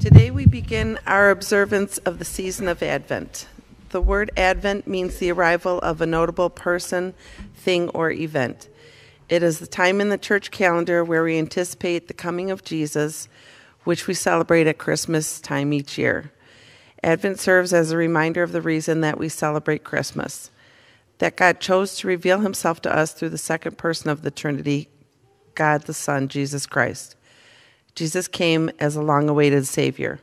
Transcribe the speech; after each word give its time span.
Today 0.00 0.30
we 0.30 0.46
begin 0.46 0.98
our 1.06 1.28
observance 1.28 1.98
of 1.98 2.18
the 2.18 2.24
season 2.24 2.68
of 2.68 2.82
Advent. 2.82 3.46
The 3.90 4.00
word 4.00 4.30
Advent 4.34 4.86
means 4.88 5.18
the 5.18 5.30
arrival 5.30 5.78
of 5.80 6.00
a 6.00 6.06
notable 6.06 6.48
person, 6.48 7.12
thing, 7.54 7.90
or 7.90 8.10
event. 8.10 8.70
It 9.28 9.42
is 9.42 9.58
the 9.58 9.66
time 9.66 10.00
in 10.00 10.08
the 10.08 10.16
church 10.16 10.50
calendar 10.50 11.04
where 11.04 11.22
we 11.22 11.36
anticipate 11.36 12.08
the 12.08 12.14
coming 12.14 12.50
of 12.50 12.64
Jesus, 12.64 13.28
which 13.84 14.06
we 14.06 14.14
celebrate 14.14 14.66
at 14.66 14.78
Christmas 14.78 15.38
time 15.38 15.70
each 15.74 15.98
year. 15.98 16.32
Advent 17.02 17.38
serves 17.38 17.74
as 17.74 17.92
a 17.92 17.98
reminder 17.98 18.42
of 18.42 18.52
the 18.52 18.62
reason 18.62 19.02
that 19.02 19.18
we 19.18 19.28
celebrate 19.28 19.84
Christmas 19.84 20.50
that 21.18 21.36
God 21.36 21.60
chose 21.60 21.98
to 21.98 22.08
reveal 22.08 22.40
himself 22.40 22.80
to 22.80 22.96
us 22.96 23.12
through 23.12 23.28
the 23.28 23.36
second 23.36 23.76
person 23.76 24.08
of 24.08 24.22
the 24.22 24.30
Trinity, 24.30 24.88
God 25.54 25.82
the 25.82 25.92
Son, 25.92 26.26
Jesus 26.28 26.64
Christ. 26.64 27.16
Jesus 27.94 28.28
came 28.28 28.70
as 28.78 28.96
a 28.96 29.02
long 29.02 29.28
awaited 29.28 29.66
Savior. 29.66 30.20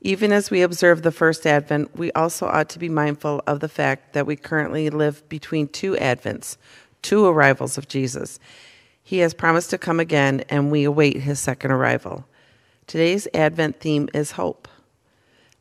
Even 0.00 0.32
as 0.32 0.50
we 0.50 0.62
observe 0.62 1.02
the 1.02 1.10
first 1.10 1.46
Advent, 1.46 1.96
we 1.96 2.12
also 2.12 2.46
ought 2.46 2.68
to 2.68 2.78
be 2.78 2.88
mindful 2.88 3.42
of 3.46 3.60
the 3.60 3.68
fact 3.68 4.12
that 4.12 4.26
we 4.26 4.36
currently 4.36 4.90
live 4.90 5.28
between 5.28 5.68
two 5.68 5.94
Advents, 5.94 6.56
two 7.02 7.26
arrivals 7.26 7.76
of 7.76 7.88
Jesus. 7.88 8.38
He 9.02 9.18
has 9.18 9.34
promised 9.34 9.70
to 9.70 9.78
come 9.78 9.98
again, 9.98 10.44
and 10.48 10.70
we 10.70 10.84
await 10.84 11.18
his 11.18 11.40
second 11.40 11.70
arrival. 11.70 12.26
Today's 12.86 13.26
Advent 13.34 13.80
theme 13.80 14.08
is 14.14 14.32
hope. 14.32 14.68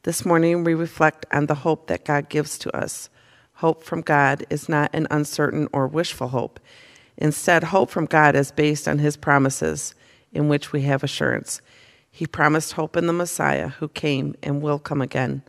This 0.04 0.26
morning, 0.26 0.64
we 0.64 0.76
reflect 0.76 1.26
on 1.32 1.48
the 1.48 1.56
hope 1.56 1.88
that 1.88 2.06
God 2.06 2.30
gives 2.30 2.60
to 2.60 2.78
us. 2.78 3.10
Hope 3.56 3.84
from 3.84 4.02
God 4.02 4.46
is 4.50 4.70
not 4.70 4.94
an 4.94 5.08
uncertain 5.10 5.68
or 5.72 5.88
wishful 5.88 6.28
hope. 6.28 6.60
Instead, 7.18 7.64
hope 7.64 7.90
from 7.90 8.06
God 8.06 8.36
is 8.36 8.52
based 8.52 8.88
on 8.88 9.00
his 9.00 9.18
promises, 9.18 9.96
in 10.36 10.48
which 10.50 10.72
we 10.72 10.82
have 10.82 11.04
assurance. 11.04 11.62
He 12.12 12.28
promised 12.28 12.74
hope 12.74 12.96
in 12.96 13.08
the 13.08 13.14
Messiah 13.14 13.70
who 13.70 13.88
came 13.88 14.36
and 14.44 14.62
will 14.62 14.80
come 14.80 15.02
again. 15.02 15.42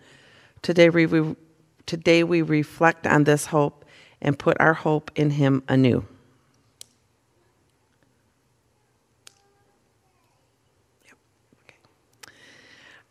Today 0.63 0.89
we, 0.89 1.37
today 1.85 2.25
we 2.25 2.43
reflect 2.43 3.07
on 3.07 3.25
this 3.25 3.47
hope 3.47 3.85
and 4.21 4.39
put 4.39 4.57
our 4.61 4.75
hope 4.75 5.11
in 5.15 5.31
him 5.31 5.63
anew. 5.69 6.05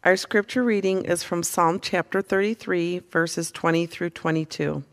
Our 0.03 0.17
scripture 0.17 0.64
reading 0.64 1.05
is 1.05 1.23
from 1.23 1.42
Psalm 1.42 1.80
chapter 1.80 2.21
33, 2.21 2.99
verses 3.09 3.52
20 3.52 3.88
through 3.88 4.11
22. 4.11 4.83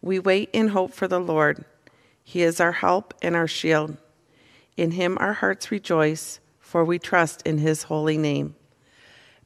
We 0.00 0.20
wait 0.20 0.50
in 0.52 0.68
hope 0.68 0.92
for 0.92 1.08
the 1.08 1.18
Lord. 1.18 1.64
He 2.22 2.42
is 2.42 2.60
our 2.60 2.70
help 2.70 3.14
and 3.20 3.34
our 3.34 3.48
shield. 3.48 3.96
In 4.78 4.92
him 4.92 5.18
our 5.20 5.32
hearts 5.32 5.72
rejoice, 5.72 6.38
for 6.60 6.84
we 6.84 7.00
trust 7.00 7.42
in 7.42 7.58
his 7.58 7.82
holy 7.82 8.16
name. 8.16 8.54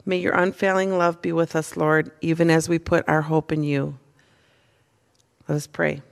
May 0.05 0.17
your 0.17 0.35
unfailing 0.35 0.95
love 0.95 1.23
be 1.23 1.31
with 1.31 1.55
us, 1.55 1.75
Lord, 1.75 2.11
even 2.21 2.51
as 2.51 2.69
we 2.69 2.77
put 2.77 3.09
our 3.09 3.23
hope 3.23 3.51
in 3.51 3.63
you. 3.63 3.97
Let 5.47 5.55
us 5.55 5.65
pray. 5.65 6.03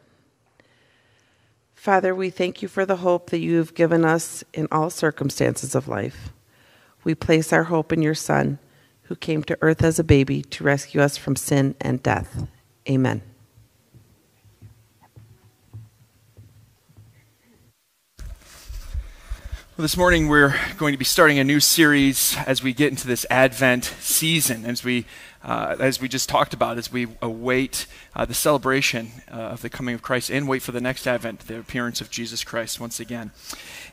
Father, 1.76 2.16
we 2.16 2.32
thank 2.32 2.64
you 2.64 2.68
for 2.68 2.84
the 2.84 2.98
hope 2.98 3.30
that 3.30 3.40
you 3.40 3.58
have 3.58 3.76
given 3.76 4.04
us 4.06 4.44
in 4.54 4.68
all 4.72 4.90
circumstances 4.90 5.76
of 5.76 5.88
life. 5.88 6.34
We 7.04 7.14
place 7.14 7.54
our 7.54 7.66
hope 7.66 7.94
in 7.94 8.02
your 8.02 8.16
Son, 8.16 8.58
who 9.04 9.16
came 9.16 9.44
to 9.44 9.58
earth 9.62 9.84
as 9.84 10.00
a 10.00 10.04
baby 10.04 10.42
to 10.44 10.64
rescue 10.64 11.00
us 11.00 11.18
from 11.18 11.36
sin 11.36 11.76
and 11.80 12.02
death. 12.02 12.48
Amen. 12.90 13.22
Well, 19.82 19.86
this 19.86 19.98
morning 19.98 20.28
we're 20.28 20.54
going 20.78 20.94
to 20.94 20.98
be 21.00 21.06
starting 21.06 21.40
a 21.40 21.44
new 21.44 21.60
series 21.60 22.38
as 22.46 22.62
we 22.62 22.72
get 22.72 22.90
into 22.90 23.08
this 23.08 23.26
Advent 23.32 23.86
season, 24.00 24.64
as 24.64 24.84
we, 24.84 25.08
uh, 25.44 25.76
as 25.80 26.00
we 26.00 26.08
just 26.08 26.30
talked 26.30 26.54
about, 26.54 26.78
as 26.78 26.92
we 26.92 27.08
await 27.20 27.88
uh, 28.16 28.24
the 28.24 28.36
celebration 28.36 29.10
uh, 29.32 29.38
of 29.38 29.64
the 29.64 29.72
coming 29.72 29.96
of 29.96 30.04
Christ 30.04 30.30
and 30.30 30.48
wait 30.48 30.62
for 30.62 30.72
the 30.72 30.82
next 30.82 31.08
Advent, 31.08 31.48
the 31.48 31.58
appearance 31.58 32.00
of 32.00 32.12
Jesus 32.12 32.44
Christ 32.44 32.80
once 32.80 33.00
again. 33.00 33.32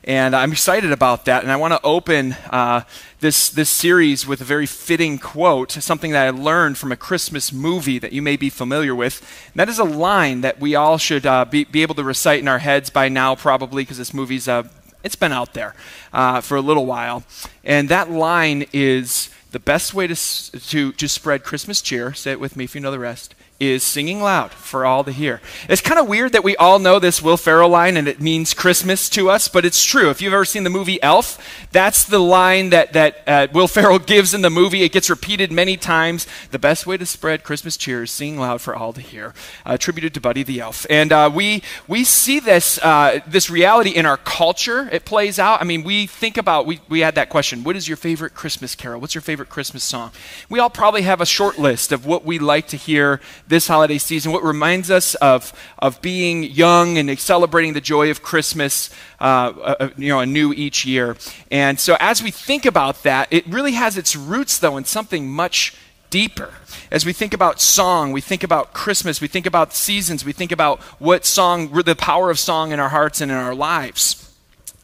And 0.03 0.35
I'm 0.35 0.51
excited 0.51 0.91
about 0.91 1.25
that. 1.25 1.41
And 1.41 1.51
I 1.51 1.55
want 1.55 1.73
to 1.73 1.81
open 1.81 2.33
uh, 2.51 2.81
this, 3.19 3.49
this 3.49 3.71
series 3.71 4.27
with 4.27 4.41
a 4.41 4.45
very 4.45 4.67
fitting 4.67 5.17
quote, 5.17 5.71
something 5.71 6.11
that 6.11 6.27
I 6.27 6.29
learned 6.29 6.77
from 6.77 6.91
a 6.91 6.97
Christmas 6.97 7.51
movie 7.51 7.97
that 7.97 8.13
you 8.13 8.21
may 8.21 8.37
be 8.37 8.51
familiar 8.51 8.93
with. 8.93 9.21
And 9.47 9.59
that 9.59 9.69
is 9.69 9.79
a 9.79 9.85
line 9.85 10.41
that 10.41 10.59
we 10.59 10.75
all 10.75 10.99
should 10.99 11.25
uh, 11.25 11.45
be, 11.45 11.63
be 11.63 11.81
able 11.81 11.95
to 11.95 12.03
recite 12.03 12.41
in 12.41 12.47
our 12.47 12.59
heads 12.59 12.91
by 12.91 13.09
now, 13.09 13.33
probably, 13.33 13.81
because 13.81 13.97
this 13.97 14.13
movie's 14.13 14.47
uh, 14.47 14.67
it's 15.03 15.15
been 15.15 15.31
out 15.31 15.53
there 15.53 15.75
uh, 16.13 16.41
for 16.41 16.57
a 16.57 16.61
little 16.61 16.85
while. 16.85 17.23
And 17.63 17.89
that 17.89 18.09
line 18.09 18.65
is 18.73 19.29
the 19.51 19.59
best 19.59 19.93
way 19.93 20.07
to, 20.07 20.15
to, 20.15 20.91
to 20.91 21.07
spread 21.07 21.43
Christmas 21.43 21.81
cheer, 21.81 22.13
say 22.13 22.31
it 22.31 22.39
with 22.39 22.55
me 22.55 22.65
if 22.65 22.75
you 22.75 22.81
know 22.81 22.91
the 22.91 22.99
rest, 22.99 23.35
is 23.59 23.83
singing 23.83 24.21
loud 24.21 24.51
for 24.51 24.85
all 24.85 25.03
to 25.03 25.11
hear. 25.11 25.41
It's 25.67 25.81
kind 25.81 25.99
of 25.99 26.07
weird 26.07 26.31
that 26.31 26.43
we 26.43 26.55
all 26.55 26.79
know 26.79 26.97
this 26.97 27.21
Will 27.21 27.35
Ferrell 27.35 27.69
line 27.69 27.97
and 27.97 28.07
it 28.07 28.21
means 28.21 28.53
Christmas 28.53 29.09
to 29.09 29.29
us, 29.29 29.47
but 29.49 29.65
it's 29.65 29.83
true. 29.83 30.09
If 30.09 30.21
you've 30.21 30.33
ever 30.33 30.45
seen 30.45 30.63
the 30.63 30.69
movie 30.69 31.01
Elf, 31.03 31.37
that's 31.71 32.05
the 32.05 32.19
line 32.19 32.69
that, 32.69 32.93
that 32.93 33.23
uh, 33.27 33.47
Will 33.51 33.67
Ferrell 33.79 33.99
gives 33.99 34.33
in 34.33 34.41
the 34.41 34.49
movie. 34.49 34.83
It 34.83 34.93
gets 34.93 35.09
repeated 35.09 35.51
many 35.51 35.75
times. 35.75 36.25
The 36.51 36.59
best 36.59 36.87
way 36.87 36.95
to 36.97 37.05
spread 37.05 37.43
Christmas 37.43 37.75
cheer 37.75 38.03
is 38.03 38.11
singing 38.11 38.39
loud 38.39 38.61
for 38.61 38.75
all 38.75 38.93
to 38.93 39.01
hear. 39.01 39.33
Uh, 39.65 39.73
attributed 39.73 40.13
to 40.13 40.21
Buddy 40.21 40.43
the 40.43 40.61
Elf. 40.61 40.85
And 40.89 41.11
uh, 41.11 41.29
we, 41.33 41.61
we 41.87 42.05
see 42.05 42.39
this, 42.39 42.79
uh, 42.81 43.19
this 43.27 43.49
reality 43.49 43.89
in 43.89 44.05
our 44.05 44.17
culture. 44.17 44.87
It 44.91 45.03
plays 45.03 45.37
out. 45.37 45.61
I 45.61 45.65
mean, 45.65 45.83
we 45.83 46.07
think 46.07 46.37
about, 46.37 46.65
we, 46.65 46.79
we 46.87 47.01
had 47.01 47.15
that 47.15 47.29
question 47.29 47.63
what 47.63 47.75
is 47.75 47.87
your 47.87 47.97
favorite 47.97 48.33
Christmas 48.33 48.73
carol? 48.73 49.01
What's 49.01 49.15
your 49.15 49.21
favorite 49.21 49.49
Christmas 49.49 49.83
song? 49.83 50.11
We 50.49 50.59
all 50.59 50.69
probably 50.69 51.01
have 51.01 51.19
a 51.19 51.25
short 51.25 51.59
list 51.59 51.91
of 51.91 52.05
what 52.05 52.23
we 52.23 52.39
like 52.39 52.67
to 52.67 52.77
hear 52.77 53.19
this 53.49 53.67
holiday 53.67 53.97
season, 53.97 54.31
what 54.31 54.43
reminds 54.43 54.91
us 54.91 55.15
of, 55.15 55.51
of 55.79 56.01
being 56.01 56.43
young 56.43 56.99
and 56.99 57.19
celebrating 57.19 57.73
the 57.73 57.81
joy 57.81 58.11
of 58.11 58.21
Christmas, 58.21 58.91
uh, 59.19 59.51
uh, 59.79 59.89
you 59.97 60.09
know, 60.09 60.19
anew 60.19 60.53
each 60.53 60.85
year. 60.85 61.17
And 61.49 61.79
so 61.79 61.97
as 61.99 62.21
we 62.21 62.29
think 62.29 62.65
about 62.65 63.01
that, 63.03 63.27
it 63.31 63.47
really 63.47 63.73
has 63.73 63.97
its 63.97 64.15
roots, 64.15 64.59
though, 64.59 64.77
in 64.77 64.85
something 64.85 65.29
much 65.29 65.75
deeper. 66.11 66.53
As 66.91 67.05
we 67.05 67.13
think 67.13 67.33
about 67.33 67.59
song, 67.59 68.11
we 68.11 68.21
think 68.21 68.43
about 68.43 68.73
Christmas, 68.73 69.19
we 69.19 69.27
think 69.27 69.47
about 69.47 69.73
seasons, 69.73 70.23
we 70.23 70.31
think 70.31 70.51
about 70.51 70.79
what 70.99 71.25
song, 71.25 71.71
the 71.71 71.95
power 71.95 72.29
of 72.29 72.37
song 72.37 72.71
in 72.71 72.79
our 72.79 72.89
hearts 72.89 73.19
and 73.19 73.31
in 73.31 73.37
our 73.37 73.55
lives. 73.55 74.25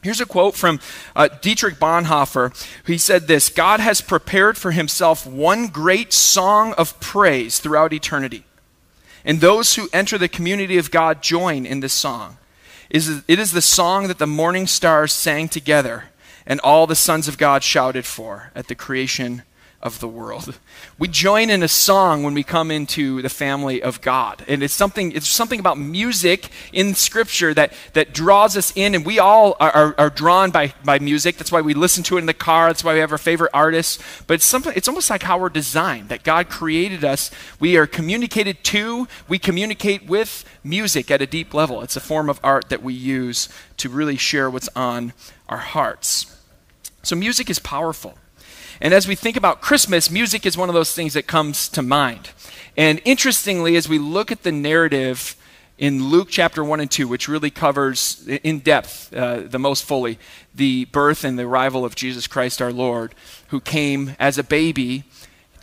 Here's 0.01 0.21
a 0.21 0.25
quote 0.25 0.55
from 0.55 0.79
uh, 1.15 1.29
Dietrich 1.41 1.75
Bonhoeffer. 1.75 2.53
He 2.85 2.97
said 2.97 3.27
this 3.27 3.49
God 3.49 3.79
has 3.79 4.01
prepared 4.01 4.57
for 4.57 4.71
himself 4.71 5.25
one 5.25 5.67
great 5.67 6.13
song 6.13 6.73
of 6.73 6.99
praise 6.99 7.59
throughout 7.59 7.93
eternity. 7.93 8.43
And 9.25 9.41
those 9.41 9.75
who 9.75 9.89
enter 9.91 10.17
the 10.17 10.29
community 10.29 10.77
of 10.77 10.91
God 10.91 11.21
join 11.21 11.65
in 11.65 11.79
this 11.79 11.93
song. 11.93 12.37
It 12.89 13.39
is 13.39 13.51
the 13.51 13.61
song 13.61 14.07
that 14.07 14.19
the 14.19 14.27
morning 14.27 14.67
stars 14.67 15.11
sang 15.11 15.49
together 15.49 16.05
and 16.45 16.59
all 16.59 16.85
the 16.85 16.95
sons 16.95 17.27
of 17.27 17.37
God 17.39 17.63
shouted 17.63 18.05
for 18.05 18.51
at 18.55 18.67
the 18.67 18.75
creation 18.75 19.41
of 19.85 19.99
the 19.99 20.07
world. 20.07 20.57
We 20.97 21.07
join 21.07 21.51
in 21.51 21.61
a 21.61 21.67
song 21.67 22.23
when 22.23 22.33
we 22.33 22.41
come 22.41 22.71
into 22.71 23.21
the 23.21 23.29
family 23.29 23.83
of 23.83 24.01
God. 24.01 24.43
And 24.47 24.63
it's 24.63 24.73
something, 24.73 25.11
it's 25.11 25.27
something 25.27 25.59
about 25.59 25.77
music 25.77 26.49
in 26.73 26.95
Scripture 26.95 27.53
that, 27.53 27.71
that 27.93 28.11
draws 28.11 28.57
us 28.57 28.73
in, 28.75 28.95
and 28.95 29.05
we 29.05 29.19
all 29.19 29.55
are, 29.59 29.71
are, 29.71 29.95
are, 29.99 30.09
drawn 30.09 30.49
by, 30.49 30.73
by 30.83 30.97
music. 30.97 31.37
That's 31.37 31.51
why 31.51 31.61
we 31.61 31.75
listen 31.75 32.03
to 32.05 32.17
it 32.17 32.21
in 32.21 32.25
the 32.25 32.33
car. 32.33 32.67
That's 32.67 32.83
why 32.83 32.93
we 32.95 32.99
have 32.99 33.11
our 33.11 33.19
favorite 33.19 33.51
artists. 33.53 34.01
But 34.25 34.33
it's, 34.35 34.45
something, 34.45 34.73
it's 34.75 34.87
almost 34.87 35.11
like 35.11 35.21
how 35.21 35.37
we're 35.37 35.49
designed, 35.49 36.09
that 36.09 36.23
God 36.23 36.49
created 36.49 37.05
us. 37.05 37.29
We 37.59 37.77
are 37.77 37.85
communicated 37.85 38.63
to, 38.65 39.07
we 39.27 39.37
communicate 39.37 40.07
with 40.07 40.43
music 40.63 41.11
at 41.11 41.21
a 41.21 41.27
deep 41.27 41.53
level. 41.53 41.83
It's 41.83 41.95
a 41.95 42.01
form 42.01 42.27
of 42.27 42.39
art 42.43 42.69
that 42.69 42.81
we 42.81 42.95
use 42.95 43.49
to 43.77 43.87
really 43.89 44.17
share 44.17 44.49
what's 44.49 44.69
on 44.75 45.13
our 45.47 45.57
hearts. 45.57 46.35
So 47.03 47.15
music 47.15 47.51
is 47.51 47.59
powerful. 47.59 48.17
And 48.81 48.93
as 48.93 49.07
we 49.07 49.15
think 49.15 49.37
about 49.37 49.61
Christmas, 49.61 50.11
music 50.11 50.45
is 50.45 50.57
one 50.57 50.69
of 50.69 50.75
those 50.75 50.93
things 50.93 51.13
that 51.13 51.27
comes 51.27 51.69
to 51.69 51.81
mind. 51.81 52.29
And 52.77 53.01
interestingly, 53.05 53.75
as 53.75 53.87
we 53.87 53.99
look 53.99 54.31
at 54.31 54.43
the 54.43 54.51
narrative 54.51 55.35
in 55.77 56.09
Luke 56.09 56.27
chapter 56.29 56.63
1 56.63 56.79
and 56.79 56.91
2, 56.91 57.07
which 57.07 57.27
really 57.27 57.49
covers 57.49 58.25
in 58.43 58.59
depth, 58.59 59.13
uh, 59.13 59.41
the 59.41 59.59
most 59.59 59.83
fully, 59.83 60.17
the 60.53 60.85
birth 60.85 61.23
and 61.23 61.37
the 61.37 61.43
arrival 61.43 61.83
of 61.85 61.95
Jesus 61.95 62.27
Christ 62.27 62.61
our 62.61 62.71
Lord, 62.71 63.13
who 63.47 63.59
came 63.59 64.15
as 64.19 64.37
a 64.37 64.43
baby 64.43 65.03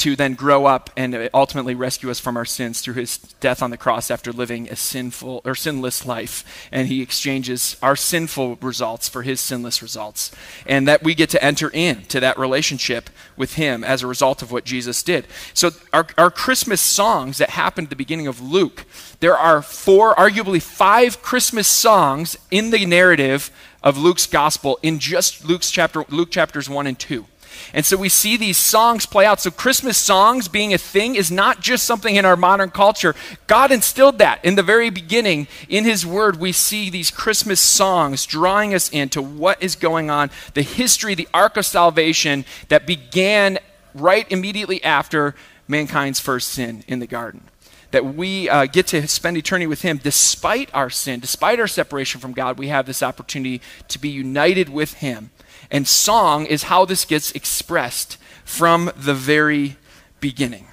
to 0.03 0.17
then 0.17 0.35
grow 0.35 0.67
up 0.67 0.91
and 0.97 1.31
ultimately 1.33 1.77
rescue 1.77 2.11
us 2.11 2.19
from 2.19 2.37
our 2.37 2.45
sins 2.45 2.81
through 2.81 2.95
his 2.95 3.19
death 3.39 3.63
on 3.63 3.71
the 3.71 3.77
cross 3.77 4.11
after 4.11 4.33
living 4.33 4.69
a 4.69 4.75
sinful 4.75 5.41
or 5.45 5.55
sinless 5.55 6.05
life. 6.05 6.69
And 6.73 6.89
he 6.89 7.01
exchanges 7.01 7.77
our 7.81 7.95
sinful 7.95 8.57
results 8.57 9.09
for 9.09 9.23
his 9.23 9.41
sinless 9.41 9.81
results. 9.81 10.33
And 10.67 10.89
that 10.89 11.05
we 11.05 11.15
get 11.15 11.31
to 11.31 11.45
enter 11.45 11.69
into 11.69 12.19
that 12.19 12.37
relationship 12.37 13.11
with 13.37 13.55
him 13.55 13.85
as 13.85 14.03
a 14.03 14.09
result 14.09 14.43
of 14.43 14.51
what 14.51 14.65
jesus 14.65 15.05
did. 15.05 15.29
So 15.55 15.71
our, 15.93 16.07
our 16.19 16.33
christmas 16.33 16.81
songs 16.81 17.39
that 17.39 17.51
happen 17.51 17.85
at 17.85 17.91
the 17.91 17.97
beginning 17.97 18.27
of 18.27 18.41
luke 18.41 18.85
there 19.21 19.37
are 19.37 19.63
four 19.63 20.15
arguably 20.17 20.61
five 20.61 21.23
christmas 21.23 21.69
songs 21.69 22.37
in 22.51 22.71
the 22.71 22.85
narrative 22.87 23.51
of 23.83 23.97
luke's 23.97 24.27
gospel 24.27 24.79
in 24.83 24.99
just 24.99 25.45
luke's 25.45 25.71
chapter 25.71 26.05
luke 26.09 26.31
chapters 26.31 26.69
1 26.69 26.87
and 26.87 26.99
2 26.99 27.25
And 27.73 27.85
so 27.85 27.97
we 27.97 28.09
see 28.09 28.37
these 28.37 28.59
songs 28.59 29.07
play 29.07 29.25
out. 29.25 29.41
So 29.41 29.51
Christmas 29.51 29.99
songs 29.99 30.49
being 30.49 30.75
a 30.75 30.79
thing 30.79 31.15
is 31.15 31.31
not 31.31 31.61
just 31.61 31.85
something 31.85 32.17
in 32.17 32.25
our 32.25 32.37
modern 32.37 32.71
culture. 32.71 33.15
God 33.47 33.71
instilled 33.71 34.19
that 34.19 34.45
in 34.45 34.55
the 34.55 34.63
very 34.63 34.91
beginning. 34.91 35.47
In 35.69 35.85
His 35.85 36.05
Word, 36.05 36.37
we 36.37 36.53
see 36.53 36.91
these 36.91 37.11
Christmas 37.11 37.61
songs 37.61 38.27
drawing 38.27 38.75
us 38.75 38.89
into 38.89 39.23
what 39.23 39.63
is 39.63 39.77
going 39.77 40.11
on, 40.11 40.31
the 40.55 40.63
history, 40.63 41.15
the 41.15 41.29
arc 41.33 41.57
of 41.57 41.67
salvation 41.67 42.45
that 42.69 42.87
began 42.87 43.59
right 43.95 44.27
immediately 44.31 44.83
after 44.83 45.35
mankind's 45.69 46.21
first 46.21 46.49
sin 46.49 46.83
in 46.89 46.99
the 46.99 47.07
garden 47.07 47.43
that 47.93 48.15
we 48.15 48.49
uh, 48.49 48.67
get 48.67 48.89
to 48.89 49.07
spend 49.07 49.37
eternity 49.37 49.67
with 49.67 49.83
Him 49.83 49.99
despite 50.03 50.75
our 50.75 50.91
sin, 50.91 51.21
despite 51.21 51.61
our 51.61 51.69
separation 51.69 52.21
from 52.21 52.33
God. 52.33 52.59
We 52.59 52.69
have 52.69 52.87
this 52.87 53.03
opportunity 53.03 53.61
to 53.89 53.99
be 53.99 54.09
united 54.09 54.69
with 54.69 54.95
Him. 54.95 55.31
And 55.71 55.87
song 55.87 56.47
is 56.47 56.65
how 56.65 56.85
this 56.85 57.05
gets 57.05 57.33
expressed 57.33 58.19
from 58.45 58.91
the 58.97 59.15
very 59.15 59.77
beginning. 60.21 60.67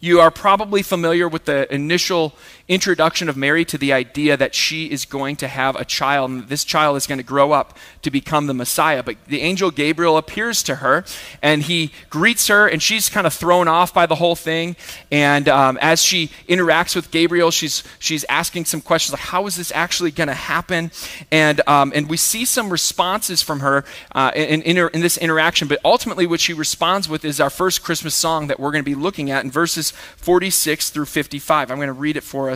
You 0.00 0.20
are 0.20 0.30
probably 0.30 0.82
familiar 0.82 1.28
with 1.28 1.46
the 1.46 1.72
initial 1.72 2.34
introduction 2.68 3.28
of 3.28 3.36
Mary 3.36 3.64
to 3.64 3.78
the 3.78 3.92
idea 3.92 4.36
that 4.36 4.54
she 4.54 4.90
is 4.90 5.04
going 5.04 5.36
to 5.36 5.46
have 5.46 5.76
a 5.76 5.84
child 5.84 6.30
and 6.30 6.48
this 6.48 6.64
child 6.64 6.96
is 6.96 7.06
going 7.06 7.18
to 7.18 7.24
grow 7.24 7.52
up 7.52 7.76
to 8.02 8.10
become 8.10 8.48
the 8.48 8.54
Messiah. 8.54 9.02
But 9.04 9.16
the 9.26 9.40
angel 9.40 9.70
Gabriel 9.70 10.16
appears 10.16 10.62
to 10.64 10.76
her 10.76 11.04
and 11.42 11.62
he 11.62 11.92
greets 12.10 12.48
her, 12.48 12.66
and 12.66 12.82
she's 12.82 13.08
kind 13.08 13.26
of 13.26 13.32
thrown 13.32 13.68
off 13.68 13.94
by 13.94 14.06
the 14.06 14.16
whole 14.16 14.34
thing. 14.34 14.74
And 15.12 15.48
um, 15.48 15.78
as 15.80 16.02
she 16.02 16.28
interacts 16.48 16.96
with 16.96 17.10
Gabriel, 17.10 17.50
she's, 17.50 17.84
she's 17.98 18.24
asking 18.28 18.64
some 18.64 18.80
questions 18.80 19.12
like, 19.12 19.28
How 19.28 19.46
is 19.46 19.56
this 19.56 19.70
actually 19.72 20.10
going 20.10 20.28
to 20.28 20.34
happen? 20.34 20.90
And, 21.30 21.60
um, 21.68 21.92
and 21.94 22.08
we 22.08 22.16
see 22.16 22.44
some 22.44 22.70
responses 22.70 23.42
from 23.42 23.60
her 23.60 23.84
uh, 24.12 24.32
in, 24.34 24.62
in, 24.62 24.76
in 24.92 25.00
this 25.00 25.16
interaction. 25.18 25.68
But 25.68 25.78
ultimately, 25.84 26.26
what 26.26 26.40
she 26.40 26.52
responds 26.52 27.08
with 27.08 27.24
is 27.24 27.40
our 27.40 27.50
first 27.50 27.82
Christmas 27.82 28.14
song 28.14 28.48
that 28.48 28.58
we're 28.58 28.72
going 28.72 28.82
to 28.84 28.90
be 28.90 28.94
looking 28.96 29.30
at 29.30 29.44
in 29.44 29.50
verses 29.50 29.92
46 30.16 30.90
through 30.90 31.06
55. 31.06 31.70
I'm 31.70 31.76
going 31.76 31.86
to 31.86 31.92
read 31.92 32.16
it 32.16 32.22
for 32.22 32.50
us 32.50 32.55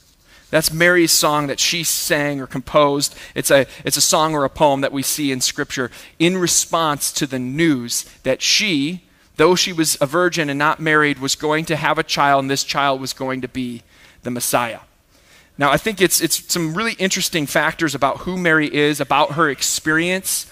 That's 0.51 0.71
Mary's 0.71 1.11
song 1.13 1.47
that 1.47 1.59
she 1.59 1.83
sang 1.83 2.39
or 2.39 2.45
composed. 2.45 3.15
It's 3.33 3.49
a, 3.49 3.65
it's 3.83 3.97
a 3.97 4.01
song 4.01 4.35
or 4.35 4.43
a 4.43 4.49
poem 4.49 4.81
that 4.81 4.91
we 4.91 5.01
see 5.01 5.31
in 5.31 5.41
Scripture 5.41 5.89
in 6.19 6.37
response 6.37 7.11
to 7.13 7.25
the 7.25 7.39
news 7.39 8.05
that 8.23 8.41
she, 8.41 9.03
though 9.37 9.55
she 9.55 9.73
was 9.73 9.97
a 9.99 10.05
virgin 10.05 10.49
and 10.49 10.59
not 10.59 10.79
married, 10.79 11.19
was 11.19 11.35
going 11.35 11.65
to 11.65 11.75
have 11.77 11.97
a 11.97 12.03
child, 12.03 12.43
and 12.43 12.51
this 12.51 12.65
child 12.65 13.01
was 13.01 13.13
going 13.13 13.41
to 13.41 13.47
be 13.47 13.81
the 14.23 14.29
Messiah. 14.29 14.81
Now, 15.57 15.71
I 15.71 15.77
think 15.77 16.01
it's, 16.01 16.21
it's 16.21 16.51
some 16.51 16.73
really 16.73 16.93
interesting 16.93 17.45
factors 17.45 17.95
about 17.95 18.19
who 18.19 18.37
Mary 18.37 18.73
is, 18.73 18.99
about 18.99 19.33
her 19.33 19.49
experience 19.49 20.45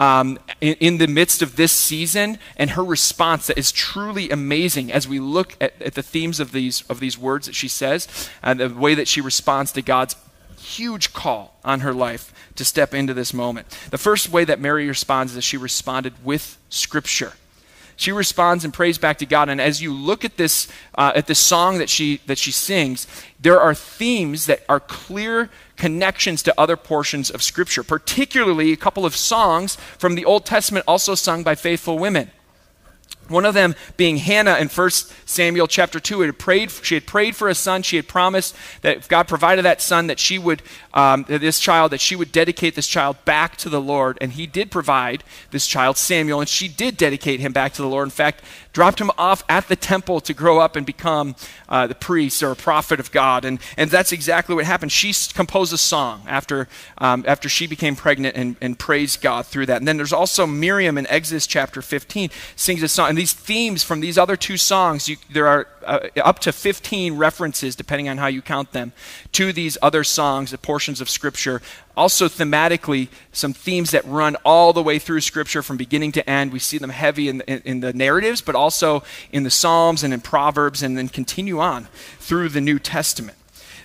um, 0.00 0.38
in, 0.62 0.74
in, 0.80 0.98
the 0.98 1.06
midst 1.06 1.42
of 1.42 1.56
this 1.56 1.72
season, 1.72 2.38
and 2.56 2.70
her 2.70 2.82
response 2.82 3.46
that 3.48 3.58
is 3.58 3.70
truly 3.70 4.30
amazing 4.30 4.90
as 4.90 5.06
we 5.06 5.20
look 5.20 5.56
at, 5.60 5.80
at 5.82 5.94
the 5.94 6.02
themes 6.02 6.40
of 6.40 6.52
these, 6.52 6.82
of 6.88 7.00
these 7.00 7.18
words 7.18 7.46
that 7.46 7.54
she 7.54 7.68
says 7.68 8.08
and 8.42 8.58
the 8.58 8.70
way 8.70 8.94
that 8.94 9.06
she 9.06 9.20
responds 9.20 9.72
to 9.72 9.82
God's 9.82 10.16
huge 10.58 11.12
call 11.12 11.54
on 11.64 11.80
her 11.80 11.92
life 11.92 12.32
to 12.54 12.64
step 12.64 12.94
into 12.94 13.12
this 13.12 13.34
moment. 13.34 13.68
The 13.90 13.98
first 13.98 14.30
way 14.30 14.44
that 14.44 14.58
Mary 14.58 14.88
responds 14.88 15.36
is 15.36 15.44
she 15.44 15.58
responded 15.58 16.14
with 16.24 16.56
Scripture. 16.70 17.34
She 18.00 18.12
responds 18.12 18.64
and 18.64 18.72
prays 18.72 18.96
back 18.96 19.18
to 19.18 19.26
God. 19.26 19.50
And 19.50 19.60
as 19.60 19.82
you 19.82 19.92
look 19.92 20.24
at 20.24 20.38
this, 20.38 20.68
uh, 20.94 21.12
at 21.14 21.26
this 21.26 21.38
song 21.38 21.76
that 21.76 21.90
she, 21.90 22.22
that 22.24 22.38
she 22.38 22.50
sings, 22.50 23.06
there 23.38 23.60
are 23.60 23.74
themes 23.74 24.46
that 24.46 24.64
are 24.70 24.80
clear 24.80 25.50
connections 25.76 26.42
to 26.44 26.54
other 26.58 26.78
portions 26.78 27.28
of 27.28 27.42
Scripture, 27.42 27.82
particularly 27.82 28.72
a 28.72 28.76
couple 28.78 29.04
of 29.04 29.14
songs 29.14 29.76
from 29.98 30.14
the 30.14 30.24
Old 30.24 30.46
Testament 30.46 30.86
also 30.88 31.14
sung 31.14 31.42
by 31.42 31.54
faithful 31.54 31.98
women. 31.98 32.30
One 33.30 33.44
of 33.44 33.54
them 33.54 33.76
being 33.96 34.16
Hannah 34.16 34.56
in 34.58 34.68
1 34.68 34.90
Samuel 35.24 35.68
chapter 35.68 36.00
2. 36.00 36.20
Had 36.20 36.38
prayed, 36.38 36.70
she 36.70 36.94
had 36.94 37.06
prayed 37.06 37.36
for 37.36 37.48
a 37.48 37.54
son. 37.54 37.82
She 37.82 37.96
had 37.96 38.08
promised 38.08 38.56
that 38.82 38.96
if 38.96 39.08
God 39.08 39.28
provided 39.28 39.64
that 39.64 39.80
son, 39.80 40.08
that 40.08 40.18
she 40.18 40.36
would, 40.36 40.62
um, 40.92 41.24
this 41.28 41.60
child, 41.60 41.92
that 41.92 42.00
she 42.00 42.16
would 42.16 42.32
dedicate 42.32 42.74
this 42.74 42.88
child 42.88 43.24
back 43.24 43.56
to 43.58 43.68
the 43.68 43.80
Lord. 43.80 44.18
And 44.20 44.32
he 44.32 44.46
did 44.46 44.70
provide 44.70 45.22
this 45.52 45.68
child, 45.68 45.96
Samuel, 45.96 46.40
and 46.40 46.48
she 46.48 46.66
did 46.66 46.96
dedicate 46.96 47.38
him 47.38 47.52
back 47.52 47.72
to 47.74 47.82
the 47.82 47.88
Lord. 47.88 48.06
In 48.06 48.10
fact, 48.10 48.42
dropped 48.72 49.00
him 49.00 49.10
off 49.18 49.44
at 49.48 49.68
the 49.68 49.76
temple 49.76 50.20
to 50.20 50.34
grow 50.34 50.58
up 50.58 50.76
and 50.76 50.84
become 50.86 51.34
uh, 51.68 51.86
the 51.86 51.94
priest 51.94 52.42
or 52.42 52.50
a 52.50 52.56
prophet 52.56 53.00
of 53.00 53.10
God. 53.10 53.44
And, 53.44 53.60
and 53.76 53.90
that's 53.90 54.12
exactly 54.12 54.54
what 54.54 54.64
happened. 54.64 54.92
She 54.92 55.12
composed 55.34 55.72
a 55.72 55.78
song 55.78 56.22
after, 56.26 56.68
um, 56.98 57.24
after 57.26 57.48
she 57.48 57.66
became 57.66 57.96
pregnant 57.96 58.36
and, 58.36 58.56
and 58.60 58.78
praised 58.78 59.22
God 59.22 59.46
through 59.46 59.66
that. 59.66 59.78
And 59.78 59.88
then 59.88 59.96
there's 59.96 60.12
also 60.12 60.46
Miriam 60.46 60.98
in 60.98 61.06
Exodus 61.08 61.46
chapter 61.46 61.82
15 61.82 62.30
sings 62.56 62.82
a 62.82 62.88
song. 62.88 63.10
And 63.10 63.18
these 63.20 63.34
themes 63.34 63.84
from 63.84 64.00
these 64.00 64.16
other 64.16 64.34
two 64.34 64.56
songs, 64.56 65.06
you, 65.06 65.18
there 65.30 65.46
are 65.46 65.66
uh, 65.84 66.08
up 66.24 66.38
to 66.38 66.52
15 66.52 67.18
references, 67.18 67.76
depending 67.76 68.08
on 68.08 68.16
how 68.16 68.28
you 68.28 68.40
count 68.40 68.72
them, 68.72 68.94
to 69.32 69.52
these 69.52 69.76
other 69.82 70.02
songs, 70.04 70.52
the 70.52 70.56
portions 70.56 71.02
of 71.02 71.10
Scripture. 71.10 71.60
Also, 71.98 72.28
thematically, 72.28 73.08
some 73.30 73.52
themes 73.52 73.90
that 73.90 74.06
run 74.06 74.36
all 74.42 74.72
the 74.72 74.82
way 74.82 74.98
through 74.98 75.20
Scripture 75.20 75.62
from 75.62 75.76
beginning 75.76 76.12
to 76.12 76.30
end. 76.30 76.50
We 76.50 76.60
see 76.60 76.78
them 76.78 76.88
heavy 76.88 77.28
in, 77.28 77.42
in, 77.42 77.60
in 77.66 77.80
the 77.80 77.92
narratives, 77.92 78.40
but 78.40 78.54
also 78.54 79.02
in 79.32 79.42
the 79.42 79.50
Psalms 79.50 80.02
and 80.02 80.14
in 80.14 80.22
Proverbs, 80.22 80.82
and 80.82 80.96
then 80.96 81.10
continue 81.10 81.60
on 81.60 81.88
through 82.18 82.48
the 82.48 82.62
New 82.62 82.78
Testament. 82.78 83.36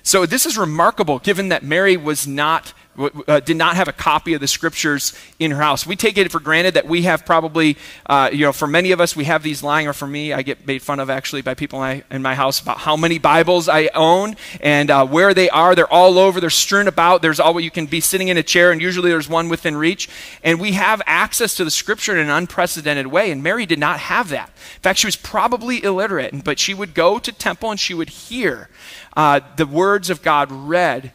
So, 0.01 0.25
this 0.25 0.45
is 0.45 0.57
remarkable 0.57 1.19
given 1.19 1.49
that 1.49 1.61
Mary 1.61 1.97
was 1.97 2.25
not 2.25 2.71
uh, 2.97 3.39
did 3.41 3.57
not 3.57 3.75
have 3.75 3.87
a 3.87 3.93
copy 3.93 4.33
of 4.33 4.41
the 4.41 4.47
scriptures 4.47 5.13
in 5.39 5.51
her 5.51 5.61
house. 5.61 5.85
We 5.85 5.95
take 5.95 6.17
it 6.17 6.31
for 6.31 6.39
granted 6.39 6.75
that 6.75 6.87
we 6.87 7.03
have 7.03 7.25
probably, 7.25 7.77
uh, 8.05 8.29
you 8.31 8.45
know, 8.45 8.53
for 8.53 8.67
many 8.67 8.91
of 8.91 9.01
us, 9.01 9.15
we 9.15 9.25
have 9.25 9.43
these 9.43 9.63
lying, 9.63 9.87
or 9.87 9.93
for 9.93 10.07
me, 10.07 10.33
I 10.33 10.41
get 10.41 10.65
made 10.65 10.81
fun 10.81 10.99
of 10.99 11.09
actually 11.09 11.41
by 11.41 11.53
people 11.53 11.83
in 11.83 11.99
my, 12.09 12.15
in 12.15 12.21
my 12.21 12.35
house 12.35 12.61
about 12.61 12.79
how 12.79 12.95
many 12.95 13.19
Bibles 13.19 13.67
I 13.67 13.89
own 13.93 14.35
and 14.61 14.89
uh, 14.89 15.05
where 15.05 15.33
they 15.33 15.49
are. 15.49 15.75
They're 15.75 15.91
all 15.91 16.17
over, 16.17 16.39
they're 16.39 16.49
strewn 16.49 16.87
about. 16.87 17.21
There's 17.21 17.39
always, 17.39 17.65
you 17.65 17.71
can 17.71 17.85
be 17.85 18.01
sitting 18.01 18.29
in 18.29 18.37
a 18.37 18.43
chair, 18.43 18.71
and 18.71 18.81
usually 18.81 19.09
there's 19.09 19.29
one 19.29 19.49
within 19.49 19.75
reach. 19.75 20.09
And 20.43 20.59
we 20.59 20.73
have 20.73 21.01
access 21.05 21.55
to 21.55 21.65
the 21.65 21.71
scripture 21.71 22.13
in 22.13 22.19
an 22.19 22.29
unprecedented 22.29 23.07
way, 23.07 23.31
and 23.31 23.43
Mary 23.43 23.65
did 23.65 23.79
not 23.79 23.99
have 23.99 24.29
that. 24.29 24.49
In 24.49 24.81
fact, 24.81 24.99
she 24.99 25.07
was 25.07 25.15
probably 25.15 25.83
illiterate, 25.83 26.43
but 26.43 26.59
she 26.59 26.73
would 26.73 26.93
go 26.93 27.19
to 27.19 27.31
temple 27.31 27.71
and 27.71 27.79
she 27.79 27.93
would 27.93 28.09
hear 28.09 28.69
uh, 29.15 29.39
the 29.55 29.65
words 29.65 30.09
of 30.09 30.21
God 30.21 30.51
read 30.51 31.11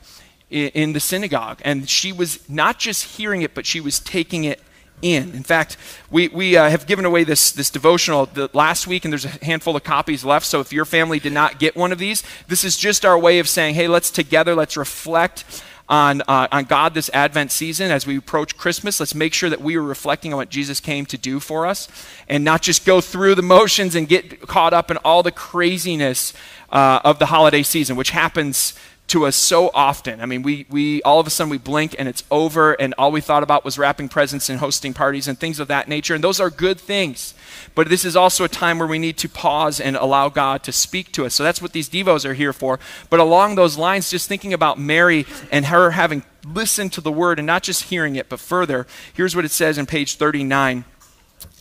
in, 0.50 0.92
the 0.92 1.00
synagogue. 1.00 1.61
And 1.64 1.88
she 1.88 2.12
was 2.12 2.49
not 2.49 2.78
just 2.78 3.16
hearing 3.16 3.42
it, 3.42 3.54
but 3.54 3.66
she 3.66 3.80
was 3.80 4.00
taking 4.00 4.45
it 4.45 4.61
in. 5.02 5.33
In 5.33 5.42
fact, 5.42 5.76
we, 6.11 6.28
we 6.28 6.57
uh, 6.57 6.69
have 6.69 6.87
given 6.87 7.04
away 7.04 7.25
this, 7.25 7.52
this 7.52 7.71
devotional 7.71 8.26
the, 8.26 8.50
last 8.52 8.87
week, 8.87 9.04
and 9.04 9.12
there's 9.12 9.25
a 9.25 9.45
handful 9.45 9.76
of 9.76 9.85
copies 9.85 10.25
left. 10.25 10.47
So 10.47 10.61
if 10.61 10.73
your 10.73 10.85
family 10.85 11.19
did 11.19 11.33
not 11.33 11.59
get 11.59 11.76
one 11.76 11.92
of 11.92 11.99
these, 11.99 12.23
this 12.49 12.64
is 12.64 12.76
just 12.76 13.04
our 13.04 13.19
way 13.19 13.38
of 13.38 13.49
saying, 13.49 13.75
hey, 13.75 13.88
let's 13.88 14.11
together, 14.11 14.54
let's 14.54 14.76
reflect 14.76 15.62
on, 15.88 16.23
uh, 16.28 16.47
on 16.52 16.64
God 16.64 16.95
this 16.95 17.11
Advent 17.12 17.50
season 17.50 17.90
as 17.90 18.07
we 18.07 18.16
approach 18.16 18.57
Christmas. 18.57 19.00
Let's 19.00 19.14
make 19.14 19.35
sure 19.35 19.50
that 19.50 19.61
we 19.61 19.76
are 19.76 19.83
reflecting 19.83 20.33
on 20.33 20.37
what 20.37 20.49
Jesus 20.49 20.78
came 20.78 21.04
to 21.07 21.19
do 21.19 21.40
for 21.40 21.66
us 21.66 21.88
and 22.28 22.45
not 22.45 22.62
just 22.62 22.87
go 22.87 23.00
through 23.00 23.35
the 23.35 23.42
motions 23.42 23.97
and 23.97 24.07
get 24.07 24.42
caught 24.42 24.73
up 24.73 24.90
in 24.90 24.99
all 24.99 25.25
the 25.25 25.33
craziness 25.33 26.33
uh, 26.71 27.00
of 27.04 27.19
the 27.19 27.26
holiday 27.26 27.64
season, 27.64 27.97
which 27.97 28.11
happens 28.11 28.75
to 29.11 29.26
us 29.26 29.35
so 29.35 29.71
often. 29.75 30.21
I 30.21 30.26
mean, 30.26 30.43
we, 30.43 30.67
we 30.71 31.02
all 31.02 31.19
of 31.19 31.26
a 31.26 31.31
sudden 31.31 31.50
we 31.50 31.59
blink 31.59 31.97
and 31.99 32.09
it's 32.09 32.23
over, 32.31 32.75
and 32.75 32.95
all 32.97 33.11
we 33.11 33.21
thought 33.21 33.43
about 33.43 33.64
was 33.64 33.76
wrapping 33.76 34.09
presents 34.09 34.49
and 34.49 34.61
hosting 34.61 34.95
parties 34.95 35.26
and 35.26 35.38
things 35.38 35.59
of 35.59 35.67
that 35.69 35.88
nature. 35.88 36.14
And 36.14 36.23
those 36.23 36.38
are 36.38 36.49
good 36.49 36.79
things. 36.79 37.35
But 37.75 37.88
this 37.88 38.05
is 38.05 38.14
also 38.14 38.45
a 38.45 38.49
time 38.49 38.79
where 38.79 38.87
we 38.87 39.00
need 39.00 39.19
to 39.19 39.29
pause 39.29 39.81
and 39.81 39.97
allow 39.97 40.29
God 40.29 40.62
to 40.62 40.73
speak 40.73 41.11
to 41.12 41.26
us. 41.26 41.35
So 41.35 41.43
that's 41.43 41.61
what 41.61 41.73
these 41.73 41.88
Devos 41.88 42.25
are 42.25 42.35
here 42.35 42.52
for. 42.52 42.79
But 43.09 43.19
along 43.19 43.57
those 43.57 43.76
lines, 43.76 44.11
just 44.11 44.29
thinking 44.29 44.52
about 44.52 44.79
Mary 44.79 45.26
and 45.50 45.67
her 45.67 45.90
having 45.90 46.23
listened 46.47 46.93
to 46.93 47.00
the 47.00 47.12
word 47.12 47.40
and 47.40 47.47
not 47.47 47.64
just 47.64 47.85
hearing 47.85 48.14
it, 48.14 48.29
but 48.29 48.38
further, 48.38 48.87
here's 49.12 49.35
what 49.35 49.45
it 49.45 49.50
says 49.50 49.76
in 49.76 49.87
page 49.87 50.17
39 50.17 50.85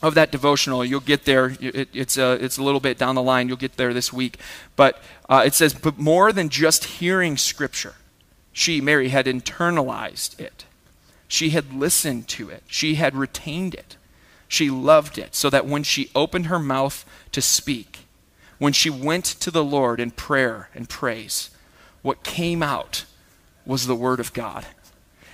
of 0.02 0.16
that 0.16 0.32
devotional. 0.32 0.84
You'll 0.86 1.00
get 1.00 1.26
there. 1.26 1.56
It, 1.60 1.90
it's, 1.94 2.18
a, 2.18 2.34
it's 2.34 2.58
a 2.58 2.64
little 2.64 2.80
bit 2.80 2.98
down 2.98 3.16
the 3.16 3.24
line. 3.24 3.48
You'll 3.48 3.58
get 3.58 3.78
there 3.78 3.94
this 3.94 4.14
week. 4.14 4.38
But 4.76 5.02
uh, 5.28 5.44
it 5.46 5.54
says, 5.54 5.74
but 5.74 5.98
more 5.98 6.32
than 6.32 6.50
just 6.50 6.86
hearing 6.86 7.38
Scripture, 7.38 7.96
she, 8.52 8.82
Mary, 8.82 9.10
had 9.10 9.26
internalized 9.26 10.40
it. 10.40 10.66
She 11.28 11.52
had 11.52 11.74
listened 11.74 12.28
to 12.30 12.50
it. 12.50 12.64
She 12.68 12.96
had 12.96 13.16
retained 13.16 13.76
it. 13.76 13.98
She 14.48 14.72
loved 14.72 15.20
it, 15.20 15.36
so 15.36 15.50
that 15.52 15.68
when 15.68 15.84
she 15.84 16.10
opened 16.16 16.48
her 16.48 16.58
mouth 16.58 17.06
to 17.34 17.42
speak, 17.42 18.00
when 18.58 18.74
she 18.74 18.90
went 18.90 19.26
to 19.26 19.52
the 19.52 19.64
Lord 19.64 20.00
in 20.00 20.10
prayer 20.10 20.70
and 20.74 20.90
praise, 20.90 21.52
what 22.02 22.24
came 22.24 22.64
out 22.64 23.06
was 23.64 23.86
the 23.86 23.96
Word 23.96 24.20
of 24.20 24.34
God. 24.34 24.66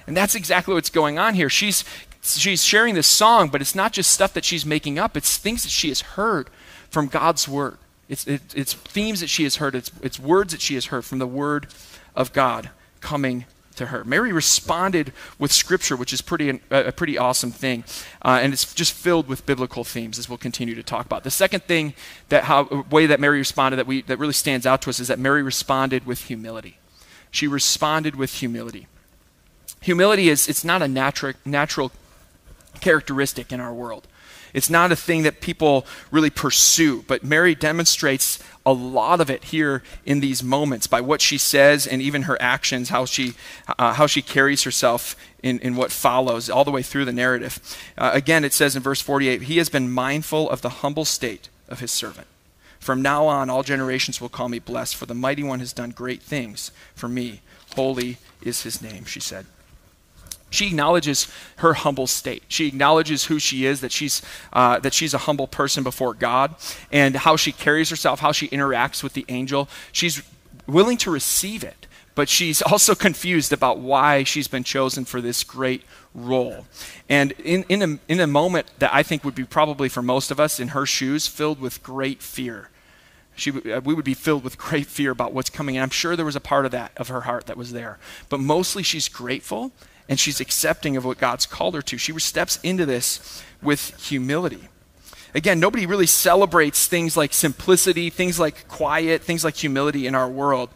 And 0.05 0.17
that's 0.17 0.35
exactly 0.35 0.73
what's 0.73 0.89
going 0.89 1.17
on 1.17 1.33
here. 1.33 1.49
She's 1.49 1.85
she's 2.25 2.63
sharing 2.63 2.95
this 2.95 3.07
song, 3.07 3.49
but 3.49 3.61
it's 3.61 3.75
not 3.75 3.93
just 3.93 4.11
stuff 4.11 4.33
that 4.33 4.45
she's 4.45 4.65
making 4.65 4.97
up, 4.99 5.15
it's 5.15 5.37
things 5.37 5.63
that 5.63 5.69
she 5.69 5.89
has 5.89 6.01
heard 6.01 6.49
from 6.89 7.07
God's 7.07 7.47
word. 7.47 7.77
It's, 8.07 8.27
it, 8.27 8.41
it's 8.55 8.73
themes 8.73 9.19
that 9.19 9.29
she 9.29 9.43
has 9.43 9.57
heard, 9.57 9.75
it's, 9.75 9.91
it's 10.01 10.19
words 10.19 10.51
that 10.53 10.61
she 10.61 10.75
has 10.75 10.87
heard 10.87 11.05
from 11.05 11.19
the 11.19 11.27
word 11.27 11.67
of 12.15 12.33
God 12.33 12.69
coming 13.01 13.45
to 13.75 13.87
her. 13.87 14.03
Mary 14.03 14.31
responded 14.31 15.11
with 15.37 15.51
scripture, 15.51 15.95
which 15.95 16.13
is 16.13 16.21
pretty 16.21 16.61
a, 16.71 16.91
pretty 16.91 17.17
awesome 17.17 17.51
thing, 17.51 17.83
uh, 18.23 18.39
and 18.41 18.53
it's 18.53 18.73
just 18.73 18.93
filled 18.93 19.27
with 19.27 19.45
biblical 19.45 19.83
themes, 19.83 20.17
as 20.17 20.29
we'll 20.29 20.37
continue 20.37 20.75
to 20.75 20.83
talk 20.83 21.05
about. 21.05 21.23
The 21.23 21.31
second 21.31 21.63
thing 21.63 21.93
that 22.29 22.45
how 22.45 22.85
way 22.89 23.05
that 23.05 23.19
Mary 23.19 23.39
responded 23.39 23.77
that 23.77 23.87
we 23.87 24.01
that 24.03 24.17
really 24.17 24.33
stands 24.33 24.65
out 24.65 24.81
to 24.83 24.89
us 24.89 24.99
is 24.99 25.07
that 25.07 25.19
Mary 25.19 25.43
responded 25.43 26.05
with 26.05 26.25
humility. 26.25 26.77
She 27.31 27.47
responded 27.47 28.15
with 28.15 28.35
humility. 28.35 28.87
Humility 29.81 30.29
is 30.29 30.47
it's 30.47 30.63
not 30.63 30.81
a 30.81 30.87
natural 30.87 31.33
natural 31.43 31.91
characteristic 32.81 33.51
in 33.51 33.59
our 33.59 33.73
world. 33.73 34.07
It's 34.53 34.69
not 34.69 34.93
a 34.93 34.95
thing 34.95 35.23
that 35.23 35.41
people 35.41 35.85
really 36.11 36.29
pursue, 36.29 37.03
but 37.07 37.25
Mary 37.25 37.55
demonstrates 37.55 38.39
a 38.65 38.71
lot 38.71 39.19
of 39.19 39.29
it 39.29 39.45
here 39.45 39.83
in 40.05 40.21
these 40.21 40.41
moments 40.41 40.87
by 40.87 41.01
what 41.01 41.19
she 41.19 41.37
says 41.37 41.85
and 41.85 42.01
even 42.01 42.21
her 42.21 42.41
actions, 42.41 42.87
how 42.87 43.03
she, 43.03 43.33
uh, 43.77 43.93
how 43.93 44.07
she 44.07 44.21
carries 44.21 44.63
herself 44.63 45.17
in, 45.43 45.59
in 45.59 45.75
what 45.75 45.91
follows 45.91 46.49
all 46.49 46.63
the 46.63 46.71
way 46.71 46.81
through 46.81 47.03
the 47.03 47.11
narrative. 47.11 47.59
Uh, 47.97 48.11
again, 48.13 48.45
it 48.45 48.53
says 48.53 48.77
in 48.77 48.81
verse 48.81 49.01
48 49.01 49.41
He 49.43 49.57
has 49.57 49.67
been 49.67 49.91
mindful 49.91 50.49
of 50.49 50.61
the 50.61 50.69
humble 50.69 51.05
state 51.05 51.49
of 51.67 51.81
his 51.81 51.91
servant. 51.91 52.27
From 52.79 53.01
now 53.01 53.27
on, 53.27 53.49
all 53.49 53.63
generations 53.63 54.21
will 54.21 54.29
call 54.29 54.47
me 54.47 54.59
blessed, 54.59 54.95
for 54.95 55.05
the 55.05 55.13
mighty 55.13 55.43
one 55.43 55.59
has 55.59 55.73
done 55.73 55.89
great 55.89 56.21
things 56.21 56.71
for 56.95 57.09
me. 57.09 57.41
Holy 57.75 58.19
is 58.41 58.61
his 58.61 58.81
name, 58.81 59.03
she 59.03 59.19
said. 59.19 59.47
She 60.55 60.67
acknowledges 60.67 61.27
her 61.57 61.73
humble 61.73 62.07
state. 62.07 62.43
She 62.47 62.67
acknowledges 62.67 63.25
who 63.25 63.39
she 63.39 63.65
is, 63.65 63.81
that 63.81 63.91
she's, 63.91 64.21
uh, 64.53 64.79
that 64.79 64.93
she's 64.93 65.13
a 65.13 65.19
humble 65.19 65.47
person 65.47 65.83
before 65.83 66.13
God, 66.13 66.55
and 66.91 67.15
how 67.15 67.35
she 67.35 67.51
carries 67.51 67.89
herself, 67.89 68.19
how 68.19 68.31
she 68.31 68.47
interacts 68.49 69.03
with 69.03 69.13
the 69.13 69.25
angel. 69.29 69.69
She's 69.91 70.23
willing 70.67 70.97
to 70.97 71.11
receive 71.11 71.63
it, 71.63 71.87
but 72.15 72.29
she's 72.29 72.61
also 72.71 72.95
confused 72.95 73.53
about 73.53 73.79
why 73.79 74.23
she's 74.23 74.47
been 74.47 74.63
chosen 74.63 75.05
for 75.05 75.21
this 75.21 75.43
great 75.43 75.83
role. 76.13 76.65
And 77.09 77.33
in, 77.33 77.63
in, 77.69 77.81
a, 77.81 77.99
in 78.11 78.19
a 78.19 78.27
moment 78.27 78.67
that 78.79 78.93
I 78.93 79.03
think 79.03 79.23
would 79.23 79.35
be 79.35 79.43
probably 79.43 79.89
for 79.89 80.01
most 80.01 80.31
of 80.31 80.39
us 80.39 80.59
in 80.59 80.69
her 80.69 80.85
shoes, 80.85 81.27
filled 81.27 81.59
with 81.59 81.83
great 81.83 82.21
fear. 82.21 82.69
She, 83.35 83.51
uh, 83.51 83.81
we 83.81 83.93
would 83.93 84.05
be 84.05 84.13
filled 84.13 84.43
with 84.43 84.57
great 84.69 84.87
fear 84.87 85.11
about 85.11 85.33
what's 85.33 85.49
coming. 85.49 85.75
And 85.75 85.83
I'm 85.83 85.89
sure 85.89 86.15
there 86.15 86.25
was 86.25 86.35
a 86.35 86.41
part 86.41 86.65
of 86.65 86.71
that, 86.71 86.91
of 86.97 87.09
her 87.09 87.21
heart, 87.21 87.47
that 87.47 87.57
was 87.57 87.73
there. 87.73 87.99
But 88.29 88.39
mostly 88.39 88.81
she's 88.81 89.09
grateful 89.09 89.71
and 90.07 90.19
she's 90.19 90.39
accepting 90.39 90.97
of 90.97 91.05
what 91.05 91.17
God's 91.17 91.45
called 91.45 91.75
her 91.75 91.81
to. 91.83 91.97
She 91.97 92.17
steps 92.19 92.59
into 92.63 92.85
this 92.85 93.43
with 93.61 94.07
humility. 94.07 94.69
Again, 95.33 95.59
nobody 95.59 95.85
really 95.85 96.05
celebrates 96.05 96.87
things 96.87 97.17
like 97.17 97.33
simplicity, 97.33 98.09
things 98.09 98.39
like 98.39 98.67
quiet, 98.67 99.21
things 99.21 99.43
like 99.43 99.55
humility 99.55 100.07
in 100.07 100.15
our 100.15 100.29
world. 100.29 100.69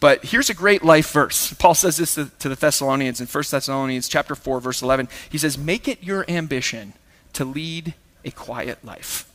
But 0.00 0.24
here's 0.26 0.48
a 0.48 0.54
great 0.54 0.84
life 0.84 1.10
verse. 1.10 1.52
Paul 1.54 1.74
says 1.74 1.96
this 1.96 2.14
to, 2.14 2.30
to 2.38 2.48
the 2.48 2.54
Thessalonians 2.54 3.20
in 3.20 3.26
1 3.26 3.44
Thessalonians 3.50 4.08
chapter 4.08 4.36
4 4.36 4.60
verse 4.60 4.82
11. 4.82 5.08
He 5.28 5.38
says, 5.38 5.58
"Make 5.58 5.88
it 5.88 6.04
your 6.04 6.24
ambition 6.30 6.92
to 7.32 7.44
lead 7.44 7.94
a 8.24 8.30
quiet 8.30 8.84
life." 8.84 9.28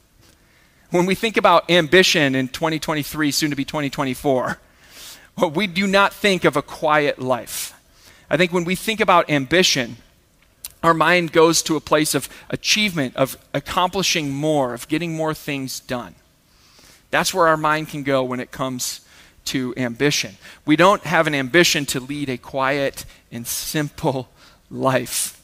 When 0.92 1.06
we 1.06 1.16
think 1.16 1.36
about 1.36 1.70
ambition 1.70 2.36
in 2.36 2.48
2023 2.48 3.32
soon 3.32 3.50
to 3.50 3.56
be 3.56 3.66
2024, 3.66 4.60
well, 5.38 5.50
we 5.50 5.68
do 5.68 5.88
not 5.88 6.14
think 6.14 6.46
of 6.46 6.56
a 6.56 6.62
quiet 6.62 7.20
life. 7.20 7.73
I 8.34 8.38
think 8.38 8.52
when 8.52 8.64
we 8.64 8.74
think 8.74 9.00
about 9.00 9.30
ambition, 9.30 9.98
our 10.82 10.96
mind 10.96 11.32
goes 11.32 11.62
to 11.62 11.76
a 11.76 11.80
place 11.80 12.16
of 12.16 12.28
achievement, 12.50 13.16
of 13.16 13.38
accomplishing 13.54 14.32
more, 14.32 14.74
of 14.74 14.88
getting 14.88 15.16
more 15.16 15.36
things 15.36 15.80
done. 15.80 16.16
That's 17.12 17.32
where 17.32 17.48
our 17.48 17.58
mind 17.58 17.90
can 17.90 18.02
go 18.02 18.24
when 18.24 18.40
it 18.40 18.50
comes 18.50 19.02
to 19.46 19.76
ambition. 19.78 20.38
We 20.66 20.76
don't 20.76 21.04
have 21.04 21.28
an 21.28 21.36
ambition 21.36 21.86
to 21.86 22.00
lead 22.00 22.28
a 22.28 22.40
quiet 22.40 23.06
and 23.32 23.46
simple 23.46 24.30
life. 24.72 25.40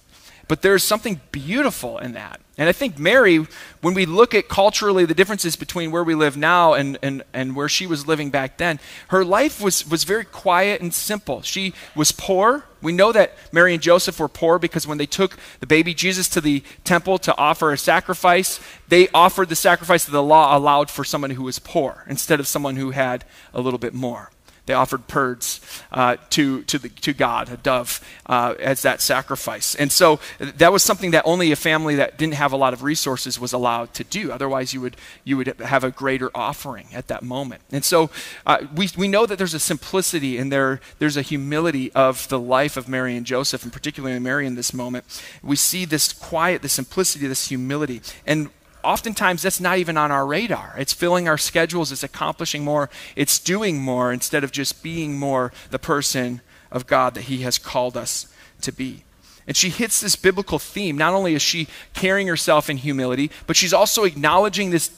But 0.47 0.63
there's 0.63 0.83
something 0.83 1.21
beautiful 1.31 1.99
in 1.99 2.13
that. 2.13 2.41
And 2.59 2.67
I 2.67 2.73
think 2.73 2.99
Mary, 2.99 3.47
when 3.79 3.93
we 3.93 4.05
look 4.05 4.35
at 4.35 4.49
culturally 4.49 5.05
the 5.05 5.13
differences 5.13 5.55
between 5.55 5.91
where 5.91 6.03
we 6.03 6.13
live 6.13 6.35
now 6.35 6.73
and, 6.73 6.99
and, 7.01 7.23
and 7.33 7.55
where 7.55 7.69
she 7.69 7.87
was 7.87 8.05
living 8.05 8.31
back 8.31 8.57
then, 8.57 8.81
her 9.07 9.23
life 9.23 9.61
was, 9.61 9.89
was 9.89 10.03
very 10.03 10.25
quiet 10.25 10.81
and 10.81 10.93
simple. 10.93 11.41
She 11.41 11.73
was 11.95 12.11
poor. 12.11 12.65
We 12.81 12.91
know 12.91 13.13
that 13.13 13.33
Mary 13.53 13.73
and 13.73 13.81
Joseph 13.81 14.19
were 14.19 14.27
poor 14.27 14.59
because 14.59 14.85
when 14.85 14.97
they 14.97 15.05
took 15.05 15.37
the 15.61 15.67
baby 15.67 15.93
Jesus 15.93 16.27
to 16.29 16.41
the 16.41 16.61
temple 16.83 17.17
to 17.19 17.37
offer 17.37 17.71
a 17.71 17.77
sacrifice, 17.77 18.59
they 18.89 19.07
offered 19.13 19.47
the 19.47 19.55
sacrifice 19.55 20.03
that 20.03 20.11
the 20.11 20.21
law 20.21 20.57
allowed 20.57 20.89
for 20.89 21.05
someone 21.05 21.31
who 21.31 21.43
was 21.43 21.59
poor 21.59 22.03
instead 22.09 22.41
of 22.41 22.47
someone 22.47 22.75
who 22.75 22.91
had 22.91 23.23
a 23.53 23.61
little 23.61 23.79
bit 23.79 23.93
more. 23.93 24.31
They 24.69 24.75
offered 24.75 25.07
birds 25.07 25.61
uh, 25.91 26.17
to, 26.29 26.61
to, 26.65 26.77
the, 26.77 26.89
to 26.89 27.11
God, 27.11 27.49
a 27.49 27.57
dove, 27.57 28.05
uh, 28.27 28.53
as 28.59 28.83
that 28.83 29.01
sacrifice. 29.01 29.73
And 29.73 29.91
so 29.91 30.19
that 30.37 30.71
was 30.71 30.83
something 30.83 31.09
that 31.09 31.23
only 31.25 31.51
a 31.51 31.55
family 31.55 31.95
that 31.95 32.19
didn't 32.19 32.35
have 32.35 32.53
a 32.53 32.55
lot 32.55 32.73
of 32.73 32.83
resources 32.83 33.39
was 33.39 33.51
allowed 33.51 33.95
to 33.95 34.03
do. 34.03 34.31
Otherwise, 34.31 34.71
you 34.71 34.79
would, 34.81 34.95
you 35.23 35.37
would 35.37 35.47
have 35.59 35.83
a 35.83 35.89
greater 35.89 36.29
offering 36.35 36.85
at 36.93 37.07
that 37.07 37.23
moment. 37.23 37.63
And 37.71 37.83
so 37.83 38.11
uh, 38.45 38.59
we, 38.75 38.89
we 38.95 39.07
know 39.07 39.25
that 39.25 39.39
there's 39.39 39.55
a 39.55 39.59
simplicity 39.59 40.37
and 40.37 40.51
there, 40.51 40.81
there's 40.99 41.17
a 41.17 41.23
humility 41.23 41.91
of 41.93 42.27
the 42.27 42.39
life 42.39 42.77
of 42.77 42.87
Mary 42.87 43.17
and 43.17 43.25
Joseph, 43.25 43.63
and 43.63 43.73
particularly 43.73 44.19
Mary 44.19 44.45
in 44.45 44.53
this 44.53 44.71
moment. 44.71 45.03
We 45.41 45.55
see 45.55 45.83
this 45.85 46.13
quiet, 46.13 46.61
the 46.61 46.69
simplicity, 46.69 47.25
this 47.25 47.47
humility. 47.47 48.03
And 48.27 48.51
oftentimes 48.83 49.41
that's 49.41 49.59
not 49.59 49.77
even 49.77 49.97
on 49.97 50.11
our 50.11 50.25
radar. 50.25 50.75
It's 50.77 50.93
filling 50.93 51.27
our 51.27 51.37
schedules, 51.37 51.91
it's 51.91 52.03
accomplishing 52.03 52.63
more, 52.63 52.89
it's 53.15 53.39
doing 53.39 53.81
more 53.81 54.11
instead 54.11 54.43
of 54.43 54.51
just 54.51 54.83
being 54.83 55.17
more 55.17 55.51
the 55.71 55.79
person 55.79 56.41
of 56.71 56.87
God 56.87 57.13
that 57.15 57.23
He 57.23 57.39
has 57.39 57.57
called 57.57 57.97
us 57.97 58.27
to 58.61 58.71
be. 58.71 59.03
And 59.47 59.57
she 59.57 59.69
hits 59.69 59.99
this 59.99 60.15
biblical 60.15 60.59
theme. 60.59 60.95
Not 60.95 61.13
only 61.13 61.33
is 61.33 61.41
she 61.41 61.67
carrying 61.93 62.27
herself 62.27 62.69
in 62.69 62.77
humility, 62.77 63.31
but 63.47 63.55
she's 63.55 63.73
also 63.73 64.03
acknowledging 64.03 64.69
this, 64.69 64.91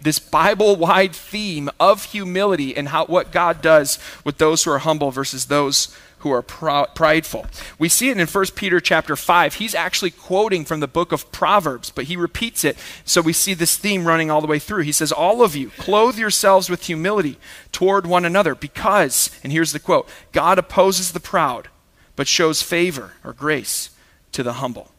this 0.00 0.18
Bible 0.18 0.74
wide 0.74 1.14
theme 1.14 1.70
of 1.78 2.06
humility 2.06 2.76
and 2.76 2.88
how, 2.88 3.06
what 3.06 3.30
God 3.30 3.62
does 3.62 4.00
with 4.24 4.38
those 4.38 4.64
who 4.64 4.72
are 4.72 4.80
humble 4.80 5.12
versus 5.12 5.46
those 5.46 5.96
who 6.22 6.30
are 6.30 6.42
prideful. 6.42 7.46
We 7.78 7.88
see 7.88 8.10
it 8.10 8.18
in 8.18 8.26
1 8.26 8.44
Peter 8.54 8.80
chapter 8.80 9.16
5. 9.16 9.54
He's 9.54 9.74
actually 9.74 10.12
quoting 10.12 10.64
from 10.64 10.80
the 10.80 10.88
book 10.88 11.12
of 11.12 11.30
Proverbs, 11.32 11.90
but 11.90 12.04
he 12.04 12.16
repeats 12.16 12.64
it. 12.64 12.76
So 13.04 13.20
we 13.20 13.32
see 13.32 13.54
this 13.54 13.76
theme 13.76 14.06
running 14.06 14.30
all 14.30 14.40
the 14.40 14.46
way 14.46 14.58
through. 14.58 14.82
He 14.82 14.92
says, 14.92 15.12
All 15.12 15.42
of 15.42 15.56
you, 15.56 15.70
clothe 15.70 16.18
yourselves 16.18 16.70
with 16.70 16.86
humility 16.86 17.38
toward 17.72 18.06
one 18.06 18.24
another, 18.24 18.54
because, 18.54 19.30
and 19.42 19.52
here's 19.52 19.72
the 19.72 19.80
quote 19.80 20.08
God 20.32 20.58
opposes 20.58 21.12
the 21.12 21.20
proud, 21.20 21.68
but 22.16 22.28
shows 22.28 22.62
favor 22.62 23.12
or 23.24 23.32
grace 23.32 23.90
to 24.32 24.42
the 24.42 24.54
humble. 24.54 24.90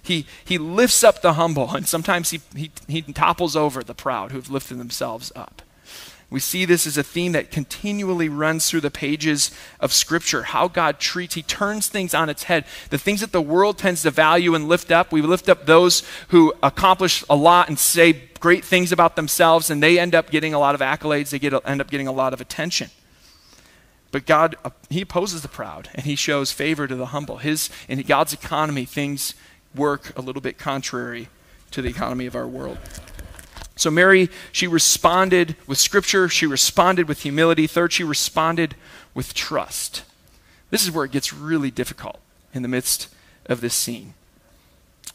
He, 0.00 0.24
he 0.42 0.56
lifts 0.56 1.04
up 1.04 1.20
the 1.20 1.34
humble, 1.34 1.74
and 1.74 1.86
sometimes 1.86 2.30
he, 2.30 2.40
he, 2.56 2.70
he 2.88 3.02
topples 3.02 3.54
over 3.54 3.84
the 3.84 3.94
proud 3.94 4.32
who've 4.32 4.50
lifted 4.50 4.78
themselves 4.78 5.30
up. 5.36 5.60
We 6.30 6.40
see 6.40 6.66
this 6.66 6.86
as 6.86 6.98
a 6.98 7.02
theme 7.02 7.32
that 7.32 7.50
continually 7.50 8.28
runs 8.28 8.68
through 8.68 8.82
the 8.82 8.90
pages 8.90 9.50
of 9.80 9.94
Scripture. 9.94 10.42
How 10.42 10.68
God 10.68 11.00
treats, 11.00 11.34
He 11.34 11.42
turns 11.42 11.88
things 11.88 12.12
on 12.12 12.28
its 12.28 12.44
head. 12.44 12.66
The 12.90 12.98
things 12.98 13.20
that 13.22 13.32
the 13.32 13.40
world 13.40 13.78
tends 13.78 14.02
to 14.02 14.10
value 14.10 14.54
and 14.54 14.68
lift 14.68 14.92
up, 14.92 15.10
we 15.10 15.22
lift 15.22 15.48
up 15.48 15.64
those 15.64 16.02
who 16.28 16.52
accomplish 16.62 17.24
a 17.30 17.36
lot 17.36 17.68
and 17.68 17.78
say 17.78 18.28
great 18.40 18.62
things 18.62 18.92
about 18.92 19.16
themselves, 19.16 19.70
and 19.70 19.82
they 19.82 19.98
end 19.98 20.14
up 20.14 20.30
getting 20.30 20.52
a 20.52 20.58
lot 20.58 20.74
of 20.74 20.82
accolades, 20.82 21.30
they 21.30 21.38
get, 21.38 21.54
end 21.64 21.80
up 21.80 21.90
getting 21.90 22.06
a 22.06 22.12
lot 22.12 22.34
of 22.34 22.42
attention. 22.42 22.90
But 24.10 24.26
God, 24.26 24.54
uh, 24.64 24.70
He 24.90 25.02
opposes 25.02 25.40
the 25.40 25.48
proud 25.48 25.88
and 25.94 26.04
He 26.04 26.14
shows 26.14 26.52
favor 26.52 26.86
to 26.86 26.94
the 26.94 27.06
humble. 27.06 27.38
His, 27.38 27.70
in 27.88 28.00
God's 28.02 28.34
economy, 28.34 28.84
things 28.84 29.34
work 29.74 30.16
a 30.16 30.20
little 30.20 30.42
bit 30.42 30.58
contrary 30.58 31.28
to 31.70 31.80
the 31.80 31.88
economy 31.88 32.26
of 32.26 32.34
our 32.34 32.46
world. 32.46 32.78
So, 33.78 33.92
Mary, 33.92 34.28
she 34.50 34.66
responded 34.66 35.54
with 35.68 35.78
scripture, 35.78 36.28
she 36.28 36.46
responded 36.46 37.06
with 37.06 37.22
humility. 37.22 37.68
Third, 37.68 37.92
she 37.92 38.02
responded 38.02 38.74
with 39.14 39.34
trust. 39.34 40.02
This 40.70 40.82
is 40.82 40.90
where 40.90 41.04
it 41.04 41.12
gets 41.12 41.32
really 41.32 41.70
difficult 41.70 42.18
in 42.52 42.62
the 42.62 42.68
midst 42.68 43.06
of 43.46 43.60
this 43.60 43.74
scene. 43.74 44.14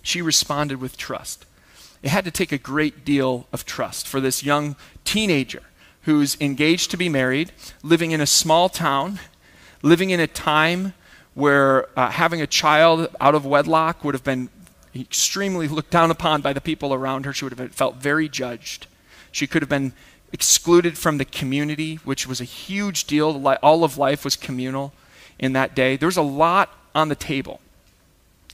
She 0.02 0.22
responded 0.22 0.80
with 0.80 0.96
trust. 0.96 1.46
It 2.02 2.10
had 2.10 2.24
to 2.24 2.32
take 2.32 2.54
a 2.54 2.58
great 2.58 3.04
deal 3.04 3.48
of 3.52 3.66
trust 3.66 4.08
for 4.08 4.22
this 4.22 4.44
young 4.44 4.78
teenager 5.04 5.64
who's 6.04 6.38
engaged 6.40 6.90
to 6.92 6.98
be 6.98 7.10
married, 7.10 7.52
living 7.84 8.12
in 8.12 8.22
a 8.22 8.26
small 8.26 8.70
town, 8.70 9.20
living 9.82 10.10
in 10.10 10.22
a 10.22 10.28
time 10.28 10.94
where 11.34 11.88
uh, 12.00 12.12
having 12.12 12.42
a 12.42 12.48
child 12.48 13.14
out 13.20 13.36
of 13.36 13.46
wedlock 13.46 14.06
would 14.06 14.14
have 14.14 14.24
been 14.24 14.48
extremely 15.02 15.68
looked 15.68 15.92
down 15.92 16.12
upon 16.12 16.42
by 16.42 16.54
the 16.54 16.62
people 16.62 16.94
around 16.94 17.26
her. 17.26 17.34
She 17.34 17.46
would 17.46 17.58
have 17.58 17.74
felt 17.74 17.96
very 17.96 18.30
judged. 18.30 18.88
She 19.32 19.48
could 19.48 19.62
have 19.62 19.70
been 19.70 19.94
excluded 20.32 20.98
from 20.98 21.18
the 21.18 21.26
community, 21.26 21.96
which 22.04 22.28
was 22.28 22.40
a 22.40 22.46
huge 22.46 23.06
deal. 23.06 23.48
All 23.64 23.84
of 23.84 23.98
life 23.98 24.24
was 24.24 24.36
communal 24.36 24.94
in 25.40 25.54
that 25.54 25.76
day. 25.76 25.96
There 25.96 26.08
was 26.08 26.18
a 26.18 26.22
lot 26.22 26.70
on 26.94 27.10
the 27.10 27.16
table. 27.16 27.60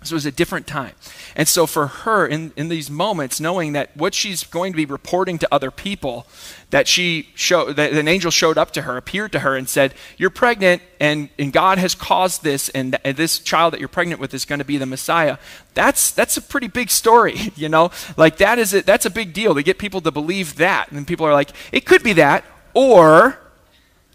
So 0.01 0.13
it 0.13 0.15
was 0.15 0.25
a 0.25 0.31
different 0.31 0.65
time. 0.65 0.93
And 1.35 1.45
so 1.45 1.67
for 1.67 1.87
her, 1.87 2.25
in, 2.25 2.53
in 2.55 2.69
these 2.69 2.89
moments, 2.89 3.41
knowing 3.41 3.73
that 3.73 3.95
what 3.97 4.13
she's 4.13 4.45
going 4.45 4.71
to 4.71 4.77
be 4.77 4.85
reporting 4.85 5.37
to 5.39 5.47
other 5.51 5.71
people, 5.71 6.25
that 6.69 6.87
she 6.87 7.29
showed, 7.35 7.75
that 7.75 7.91
an 7.91 8.07
angel 8.07 8.31
showed 8.31 8.57
up 8.57 8.71
to 8.71 8.83
her, 8.83 8.95
appeared 8.95 9.33
to 9.33 9.39
her, 9.39 9.57
and 9.57 9.67
said, 9.67 9.93
You're 10.17 10.29
pregnant, 10.29 10.81
and, 11.01 11.27
and 11.37 11.51
God 11.51 11.79
has 11.79 11.95
caused 11.95 12.43
this, 12.43 12.69
and, 12.69 12.97
and 13.03 13.17
this 13.17 13.39
child 13.39 13.73
that 13.73 13.81
you're 13.81 13.89
pregnant 13.89 14.21
with 14.21 14.33
is 14.33 14.45
going 14.45 14.59
to 14.59 14.65
be 14.65 14.77
the 14.77 14.85
Messiah. 14.85 15.37
That's, 15.73 16.11
that's 16.11 16.37
a 16.37 16.41
pretty 16.41 16.69
big 16.69 16.89
story, 16.89 17.37
you 17.57 17.67
know? 17.67 17.91
Like, 18.15 18.37
that 18.37 18.57
is 18.57 18.73
a, 18.73 18.81
that's 18.81 19.05
a 19.05 19.09
big 19.09 19.33
deal 19.33 19.53
to 19.53 19.63
get 19.63 19.79
people 19.79 19.99
to 20.01 20.11
believe 20.11 20.55
that. 20.55 20.91
And 20.93 21.05
people 21.05 21.25
are 21.25 21.33
like, 21.33 21.51
It 21.73 21.85
could 21.85 22.03
be 22.03 22.13
that, 22.13 22.45
or 22.73 23.37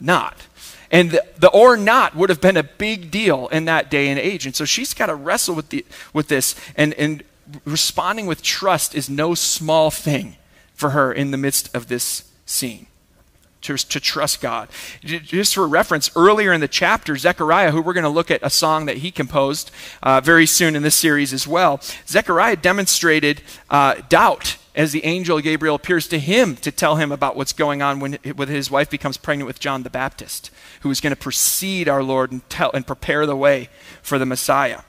not. 0.01 0.39
And 0.95 1.11
the, 1.11 1.27
the, 1.37 1.49
or 1.49 1.77
not 1.77 2.15
would 2.15 2.31
have 2.31 2.41
been 2.41 2.57
a 2.57 2.63
big 2.63 3.11
deal 3.11 3.49
in 3.49 3.65
that 3.65 3.91
day 3.91 4.07
and 4.07 4.19
age. 4.19 4.47
And 4.47 4.55
so 4.55 4.65
she's 4.65 4.95
got 4.95 5.07
to 5.07 5.17
wrestle 5.17 5.57
with, 5.57 5.71
the, 5.71 5.85
with 6.13 6.29
this. 6.29 6.55
And, 6.77 6.95
and 6.95 7.25
responding 7.65 8.27
with 8.27 8.43
trust 8.43 8.95
is 8.95 9.11
no 9.11 9.35
small 9.35 9.91
thing 9.91 10.37
for 10.73 10.91
her 10.91 11.13
in 11.13 11.33
the 11.33 11.37
midst 11.37 11.75
of 11.75 11.89
this 11.89 12.31
scene. 12.47 12.87
To, 13.63 13.77
to 13.77 13.99
trust 13.99 14.41
God. 14.41 14.69
Just 15.03 15.55
for 15.55 15.67
reference, 15.67 16.11
earlier 16.15 16.53
in 16.53 16.61
the 16.61 16.69
chapter, 16.69 17.17
Zechariah, 17.17 17.73
who 17.73 17.81
we're 17.83 17.95
going 17.95 18.05
to 18.05 18.11
look 18.11 18.31
at 18.31 18.41
a 18.43 18.51
song 18.51 18.85
that 18.85 18.99
he 18.99 19.11
composed 19.11 19.71
uh, 20.03 20.21
very 20.21 20.47
soon 20.47 20.77
in 20.77 20.83
this 20.83 20.95
series 20.95 21.33
as 21.33 21.49
well, 21.49 21.81
Zechariah 22.07 22.57
demonstrated 22.57 23.41
uh, 23.71 23.95
doubt 24.11 24.59
as 24.75 24.93
the 24.93 25.05
angel 25.05 25.41
Gabriel 25.41 25.77
appears 25.77 26.09
to 26.09 26.19
him 26.19 26.57
to 26.57 26.73
tell 26.73 26.97
him 26.97 27.13
about 27.13 27.37
what's 27.37 27.53
going 27.53 27.81
on 27.81 28.01
when, 28.01 28.15
when 28.35 28.49
his 28.49 28.71
wife 28.71 28.91
becomes 28.91 29.17
pregnant 29.17 29.47
with 29.47 29.61
John 29.61 29.83
the 29.83 29.91
Baptist, 29.91 30.51
who 30.81 30.91
is 30.91 31.01
going 31.01 31.13
to 31.13 31.17
precede 31.17 31.89
our 31.89 32.03
Lord 32.03 32.33
and, 32.33 32.49
tell, 32.51 32.71
and 32.73 32.87
prepare 32.87 33.27
the 33.27 33.37
way 33.37 33.69
for 34.03 34.19
the 34.19 34.27
Messiah. 34.27 34.81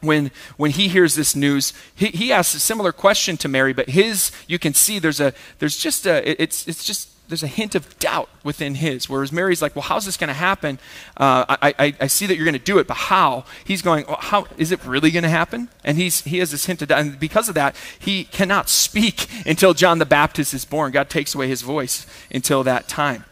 When, 0.00 0.30
when 0.56 0.70
he 0.70 0.88
hears 0.88 1.14
this 1.14 1.36
news, 1.36 1.72
he, 1.94 2.06
he 2.06 2.32
asks 2.32 2.54
a 2.54 2.60
similar 2.60 2.92
question 2.92 3.36
to 3.38 3.48
Mary, 3.48 3.72
but 3.72 3.90
his, 3.90 4.32
you 4.46 4.58
can 4.58 4.72
see 4.74 4.98
there's 4.98 5.20
a, 5.20 5.34
there's 5.58 5.76
just 5.76 6.06
a, 6.06 6.42
it's, 6.42 6.66
it's 6.66 6.84
just 6.84 7.09
there's 7.30 7.42
a 7.42 7.48
hint 7.48 7.74
of 7.74 7.98
doubt 7.98 8.28
within 8.42 8.74
his. 8.74 9.08
Whereas 9.08 9.32
Mary's 9.32 9.62
like, 9.62 9.74
well, 9.74 9.84
how's 9.84 10.04
this 10.04 10.16
going 10.16 10.28
to 10.28 10.34
happen? 10.34 10.78
Uh, 11.16 11.44
I, 11.48 11.74
I, 11.78 11.94
I, 12.00 12.06
see 12.08 12.26
that 12.26 12.36
you're 12.36 12.44
going 12.44 12.52
to 12.52 12.58
do 12.58 12.78
it, 12.78 12.86
but 12.86 12.96
how? 12.96 13.44
He's 13.64 13.82
going, 13.82 14.04
well, 14.06 14.18
how 14.20 14.46
is 14.58 14.72
it 14.72 14.84
really 14.84 15.10
going 15.10 15.22
to 15.22 15.30
happen? 15.30 15.68
And 15.84 15.96
he's, 15.96 16.22
he 16.22 16.38
has 16.38 16.50
this 16.50 16.66
hint 16.66 16.82
of 16.82 16.88
doubt. 16.88 17.00
And 17.00 17.20
because 17.20 17.48
of 17.48 17.54
that, 17.54 17.76
he 17.98 18.24
cannot 18.24 18.68
speak 18.68 19.28
until 19.46 19.72
John 19.72 19.98
the 19.98 20.06
Baptist 20.06 20.52
is 20.52 20.64
born. 20.64 20.92
God 20.92 21.08
takes 21.08 21.34
away 21.34 21.48
his 21.48 21.62
voice 21.62 22.06
until 22.30 22.62
that 22.64 22.88
time. 22.88 23.24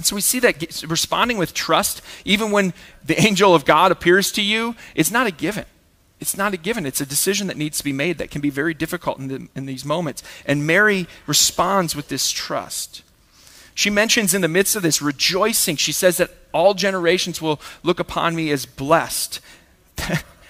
So 0.00 0.14
we 0.14 0.20
see 0.20 0.38
that 0.40 0.84
responding 0.86 1.38
with 1.38 1.52
trust, 1.52 2.02
even 2.24 2.50
when 2.52 2.74
the 3.04 3.20
angel 3.20 3.54
of 3.54 3.64
God 3.64 3.90
appears 3.90 4.30
to 4.32 4.42
you, 4.42 4.76
it's 4.94 5.10
not 5.10 5.26
a 5.26 5.30
given. 5.30 5.64
It's 6.20 6.36
not 6.36 6.54
a 6.54 6.56
given. 6.56 6.86
It's 6.86 7.00
a 7.00 7.06
decision 7.06 7.46
that 7.48 7.56
needs 7.56 7.78
to 7.78 7.84
be 7.84 7.92
made 7.92 8.18
that 8.18 8.30
can 8.30 8.40
be 8.40 8.50
very 8.50 8.72
difficult 8.72 9.18
in, 9.18 9.28
the, 9.28 9.48
in 9.54 9.66
these 9.66 9.84
moments. 9.84 10.22
And 10.46 10.66
Mary 10.66 11.06
responds 11.26 11.94
with 11.94 12.08
this 12.08 12.30
trust. 12.30 13.02
She 13.76 13.90
mentions 13.90 14.32
in 14.32 14.40
the 14.40 14.48
midst 14.48 14.74
of 14.74 14.82
this 14.82 15.02
rejoicing, 15.02 15.76
she 15.76 15.92
says 15.92 16.16
that 16.16 16.30
all 16.50 16.72
generations 16.72 17.42
will 17.42 17.60
look 17.82 18.00
upon 18.00 18.34
me 18.34 18.50
as 18.50 18.64
blessed. 18.64 19.38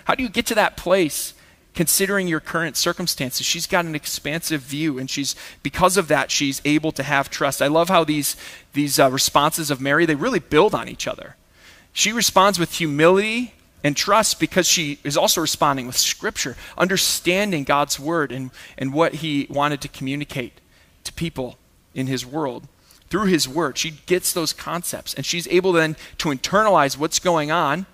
How 0.04 0.14
do 0.14 0.22
you 0.22 0.28
get 0.28 0.46
to 0.46 0.54
that 0.54 0.76
place? 0.76 1.34
considering 1.74 2.26
your 2.26 2.40
current 2.40 2.74
circumstances 2.74 3.44
she's 3.44 3.66
got 3.66 3.84
an 3.84 3.94
expansive 3.94 4.62
view 4.62 4.98
and 4.98 5.10
she's 5.10 5.36
because 5.62 5.98
of 5.98 6.08
that 6.08 6.30
she's 6.30 6.62
able 6.64 6.90
to 6.90 7.02
have 7.02 7.28
trust 7.28 7.60
i 7.60 7.66
love 7.66 7.90
how 7.90 8.02
these 8.02 8.34
these 8.72 8.98
uh, 8.98 9.10
responses 9.10 9.70
of 9.70 9.78
mary 9.78 10.06
they 10.06 10.14
really 10.14 10.38
build 10.38 10.74
on 10.74 10.88
each 10.88 11.06
other 11.06 11.36
she 11.92 12.14
responds 12.14 12.58
with 12.58 12.72
humility 12.72 13.52
and 13.84 13.94
trust 13.94 14.40
because 14.40 14.66
she 14.66 14.98
is 15.04 15.18
also 15.18 15.38
responding 15.38 15.86
with 15.86 15.98
scripture 15.98 16.56
understanding 16.78 17.62
god's 17.62 18.00
word 18.00 18.32
and, 18.32 18.52
and 18.78 18.94
what 18.94 19.16
he 19.16 19.46
wanted 19.50 19.82
to 19.82 19.88
communicate 19.88 20.62
to 21.04 21.12
people 21.12 21.58
in 21.94 22.06
his 22.06 22.24
world 22.24 22.66
through 23.10 23.26
his 23.26 23.48
word. 23.48 23.78
She 23.78 23.92
gets 24.06 24.32
those 24.32 24.52
concepts 24.52 25.14
and 25.14 25.24
she's 25.24 25.48
able 25.48 25.72
then 25.72 25.96
to 26.18 26.28
internalize 26.30 26.96
what's 26.96 27.18
going 27.18 27.50
on, 27.50 27.86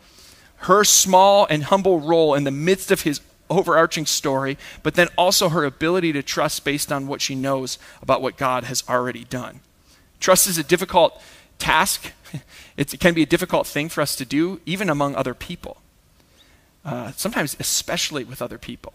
her 0.57 0.85
small 0.85 1.47
and 1.51 1.65
humble 1.65 2.01
role 2.01 2.35
in 2.35 2.45
the 2.45 2.51
midst 2.51 2.91
of 2.91 3.03
his 3.03 3.21
overarching 3.51 4.07
story, 4.07 4.57
but 4.83 4.95
then 4.95 5.09
also 5.19 5.51
her 5.51 5.65
ability 5.65 6.13
to 6.13 6.23
trust 6.23 6.65
based 6.65 6.91
on 6.91 7.07
what 7.07 7.21
she 7.21 7.35
knows 7.35 7.79
about 8.01 8.23
what 8.23 8.37
God 8.37 8.65
has 8.65 8.83
already 8.89 9.25
done. 9.25 9.61
Trust 10.21 10.47
is 10.47 10.57
a 10.57 10.65
difficult 10.65 11.21
task. 11.59 12.13
it 12.77 12.99
can 12.99 13.13
be 13.13 13.23
a 13.23 13.27
difficult 13.27 13.67
thing 13.67 13.89
for 13.89 14.01
us 14.01 14.17
to 14.17 14.25
do, 14.25 14.61
even 14.65 14.89
among 14.89 15.15
other 15.15 15.35
people. 15.35 15.79
Uh, 16.85 17.13
sometimes, 17.13 17.57
especially 17.61 18.25
with 18.25 18.41
other 18.41 18.59
people. 18.59 18.95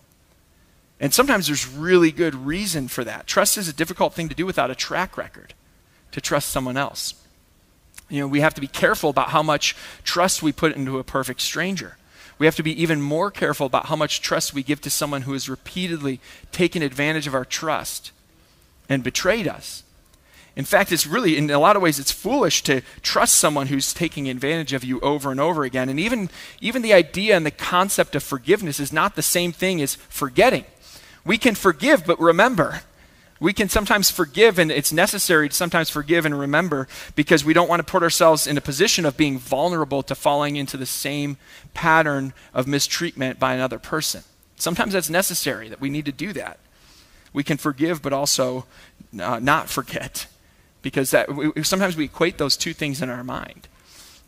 And 1.00 1.14
sometimes 1.14 1.48
there's 1.48 1.68
really 1.68 2.12
good 2.12 2.34
reason 2.34 2.88
for 2.88 3.04
that. 3.04 3.28
Trust 3.28 3.58
is 3.58 3.70
a 3.70 3.74
difficult 3.74 4.14
thing 4.14 4.30
to 4.30 4.36
do 4.36 4.46
without 4.46 4.72
a 4.72 4.76
track 4.76 5.16
record 5.16 5.54
to 6.12 6.22
trust 6.22 6.50
someone 6.50 6.78
else. 6.78 7.14
You 8.10 8.22
know, 8.22 8.28
we 8.28 8.40
have 8.40 8.54
to 8.54 8.62
be 8.62 8.68
careful 8.68 9.10
about 9.10 9.30
how 9.30 9.44
much 9.44 9.76
trust 10.04 10.42
we 10.42 10.52
put 10.52 10.76
into 10.76 11.00
a 11.00 11.04
perfect 11.04 11.42
stranger. 11.42 11.98
We 12.40 12.46
have 12.46 12.56
to 12.56 12.64
be 12.64 12.82
even 12.82 13.02
more 13.02 13.32
careful 13.32 13.66
about 13.66 13.88
how 13.88 13.96
much 13.96 14.22
trust 14.22 14.54
we 14.54 14.64
give 14.64 14.82
to 14.82 14.90
someone 14.90 15.24
who 15.24 15.34
has 15.34 15.50
repeatedly 15.50 16.20
taken 16.52 16.82
advantage 16.82 17.28
of 17.28 17.34
our 17.34 17.46
trust 17.46 18.12
and 18.88 19.04
betrayed 19.04 19.48
us. 19.48 19.84
In 20.56 20.66
fact, 20.66 20.92
it's 20.92 21.06
really, 21.06 21.38
in 21.38 21.52
a 21.52 21.60
lot 21.60 21.76
of 21.76 21.84
ways, 21.84 22.00
it's 22.00 22.12
foolish 22.12 22.64
to 22.64 22.82
trust 23.04 23.36
someone 23.36 23.68
who's 23.68 23.94
taking 23.94 24.28
advantage 24.28 24.74
of 24.74 24.84
you 24.84 25.00
over 25.02 25.30
and 25.30 25.40
over 25.40 25.64
again. 25.64 25.88
And 25.88 26.00
even, 26.00 26.32
even 26.62 26.82
the 26.82 26.94
idea 26.94 27.36
and 27.36 27.46
the 27.46 27.52
concept 27.52 28.16
of 28.16 28.24
forgiveness 28.24 28.80
is 28.80 28.92
not 28.92 29.16
the 29.16 29.22
same 29.22 29.52
thing 29.52 29.82
as 29.82 29.96
forgetting. 29.96 30.66
We 31.24 31.38
can 31.38 31.54
forgive, 31.54 32.06
but 32.08 32.20
remember. 32.20 32.82
We 33.40 33.54
can 33.54 33.70
sometimes 33.70 34.10
forgive, 34.10 34.58
and 34.58 34.72
it's 34.72 34.92
necessary 34.92 35.50
to 35.50 35.56
sometimes 35.56 35.90
forgive 35.90 36.26
and 36.26 36.38
remember 36.38 36.88
because 37.16 37.46
we 37.46 37.54
don't 37.54 37.70
want 37.70 37.80
to 37.86 37.92
put 37.92 38.04
ourselves 38.04 38.48
in 38.48 38.58
a 38.58 38.62
position 38.62 39.06
of 39.06 39.16
being 39.16 39.38
vulnerable 39.38 40.02
to 40.04 40.16
falling 40.16 40.56
into 40.56 40.78
the 40.78 40.86
same 40.86 41.38
pattern 41.74 42.34
of 42.54 42.68
mistreatment 42.68 43.40
by 43.40 43.54
another 43.54 43.80
person. 43.80 44.24
Sometimes 44.56 44.94
that's 44.94 45.10
necessary, 45.10 45.70
that 45.70 45.80
we 45.80 45.90
need 45.90 46.06
to 46.06 46.12
do 46.12 46.34
that. 46.34 46.60
We 47.32 47.44
can 47.44 47.58
forgive, 47.58 48.02
but 48.02 48.14
also 48.14 48.66
uh, 49.20 49.40
not 49.40 49.70
forget 49.70 50.26
because 50.82 51.12
that, 51.12 51.34
we, 51.34 51.52
sometimes 51.64 51.98
we 51.98 52.06
equate 52.06 52.38
those 52.38 52.58
two 52.58 52.74
things 52.74 53.02
in 53.02 53.10
our 53.10 53.24
mind. 53.24 53.68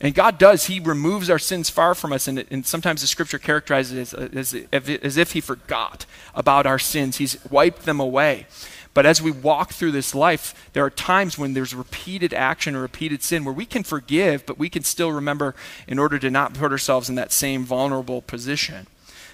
And 0.01 0.15
God 0.15 0.37
does, 0.37 0.65
He 0.65 0.79
removes 0.79 1.29
our 1.29 1.39
sins 1.39 1.69
far 1.69 1.93
from 1.93 2.13
us, 2.13 2.27
and, 2.27 2.45
and 2.49 2.65
sometimes 2.65 3.01
the 3.01 3.07
scripture 3.07 3.39
characterizes 3.39 4.13
it 4.13 4.35
as, 4.35 4.53
as, 4.71 4.89
as 5.01 5.17
if 5.17 5.33
He 5.33 5.41
forgot 5.41 6.05
about 6.33 6.65
our 6.65 6.79
sins. 6.79 7.17
He's 7.17 7.43
wiped 7.45 7.83
them 7.85 7.99
away. 7.99 8.47
But 8.93 9.05
as 9.05 9.21
we 9.21 9.31
walk 9.31 9.73
through 9.73 9.91
this 9.91 10.15
life, 10.15 10.69
there 10.73 10.83
are 10.83 10.89
times 10.89 11.37
when 11.37 11.53
there's 11.53 11.75
repeated 11.75 12.33
action 12.33 12.75
or 12.75 12.81
repeated 12.81 13.21
sin 13.23 13.45
where 13.45 13.53
we 13.53 13.65
can 13.65 13.83
forgive, 13.83 14.45
but 14.45 14.57
we 14.57 14.69
can 14.69 14.83
still 14.83 15.11
remember 15.11 15.55
in 15.87 15.99
order 15.99 16.17
to 16.19 16.31
not 16.31 16.53
put 16.53 16.71
ourselves 16.71 17.07
in 17.07 17.15
that 17.15 17.31
same 17.31 17.63
vulnerable 17.63 18.21
position. 18.21 18.87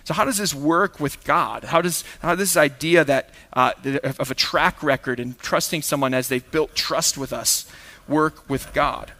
So, 0.03 0.13
how 0.13 0.23
does 0.23 0.37
this 0.37 0.53
work 0.53 0.99
with 0.99 1.23
God? 1.23 1.63
How 1.63 1.81
does 1.81 2.03
how 2.19 2.35
this 2.35 2.55
idea 2.55 3.03
that 3.05 3.31
uh, 3.53 3.71
of 4.19 4.29
a 4.29 4.35
track 4.35 4.83
record 4.83 5.19
and 5.19 5.37
trusting 5.39 5.81
someone 5.81 6.13
as 6.13 6.27
they've 6.27 6.51
built 6.51 6.75
trust 6.75 7.17
with 7.17 7.33
us 7.33 7.69
work 8.07 8.47
with 8.47 8.71
God? 8.73 9.13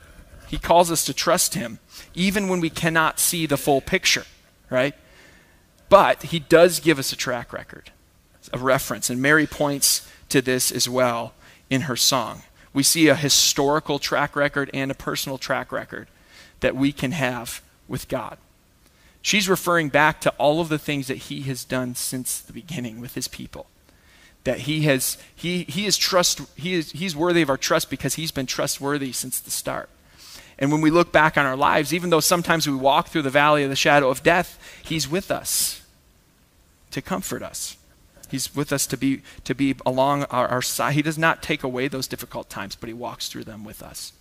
He 0.48 0.60
calls 0.60 0.92
us 0.92 1.04
to 1.06 1.14
trust 1.14 1.56
Him, 1.56 1.80
even 2.14 2.50
when 2.50 2.60
we 2.60 2.70
cannot 2.70 3.20
see 3.20 3.48
the 3.48 3.58
full 3.58 3.82
picture, 3.82 4.26
right? 4.70 4.94
But 5.90 6.24
He 6.24 6.40
does 6.40 6.80
give 6.80 7.00
us 7.00 7.12
a 7.12 7.16
track 7.16 7.52
record, 7.52 7.92
a 8.54 8.60
reference, 8.60 9.10
and 9.10 9.20
Mary 9.20 9.48
points 9.48 10.08
to 10.36 10.42
this 10.42 10.70
as 10.70 10.90
well 10.90 11.34
in 11.70 11.82
her 11.82 11.96
song. 11.96 12.42
We 12.74 12.84
see 12.84 13.08
a 13.08 13.16
historical 13.16 14.00
track 14.00 14.36
record 14.36 14.70
and 14.74 14.92
a 14.92 14.96
personal 14.96 15.38
track 15.38 15.72
record 15.72 16.10
that 16.60 16.76
we 16.76 16.92
can 16.92 17.14
have 17.14 17.62
with 17.88 18.10
God. 18.10 18.38
She's 19.22 19.48
referring 19.48 19.88
back 19.88 20.20
to 20.22 20.32
all 20.32 20.60
of 20.60 20.68
the 20.68 20.78
things 20.78 21.08
that 21.08 21.18
he 21.30 21.44
has 21.44 21.64
done 21.64 21.96
since 21.96 22.42
the 22.42 22.52
beginning 22.52 23.00
with 23.00 23.16
his 23.16 23.30
people. 23.30 23.68
That 24.44 24.60
he 24.62 24.82
has 24.82 25.18
he 25.34 25.64
he 25.64 25.86
is 25.86 25.98
trust 25.98 26.42
he 26.58 26.74
is 26.74 26.92
he's 26.92 27.16
worthy 27.16 27.42
of 27.42 27.50
our 27.50 27.58
trust 27.58 27.90
because 27.90 28.16
he's 28.16 28.34
been 28.34 28.46
trustworthy 28.46 29.14
since 29.14 29.40
the 29.40 29.52
start. 29.52 29.90
And 30.60 30.70
when 30.70 30.82
we 30.82 30.92
look 30.92 31.14
back 31.14 31.38
on 31.38 31.46
our 31.46 31.56
lives, 31.56 31.94
even 31.94 32.10
though 32.10 32.20
sometimes 32.20 32.68
we 32.68 32.76
walk 32.76 33.08
through 33.08 33.22
the 33.22 33.30
valley 33.30 33.64
of 33.64 33.70
the 33.70 33.76
shadow 33.78 34.10
of 34.10 34.22
death, 34.22 34.60
he's 34.84 35.08
with 35.08 35.32
us 35.32 35.82
to 36.92 37.02
comfort 37.02 37.42
us. 37.42 37.78
He's 38.36 38.54
with 38.54 38.74
us 38.74 38.86
to 38.88 38.98
be 38.98 39.22
to 39.46 39.56
be 39.56 39.76
along 39.86 40.26
our, 40.26 40.46
our 40.50 40.62
side. 40.62 40.94
He 40.94 41.02
does 41.02 41.18
not 41.18 41.42
take 41.42 41.64
away 41.64 41.88
those 41.88 42.06
difficult 42.06 42.50
times, 42.50 42.76
but 42.76 42.90
he 42.90 42.94
walks 42.94 43.30
through 43.30 43.46
them 43.46 43.64
with 43.64 43.82
us. 43.82 44.12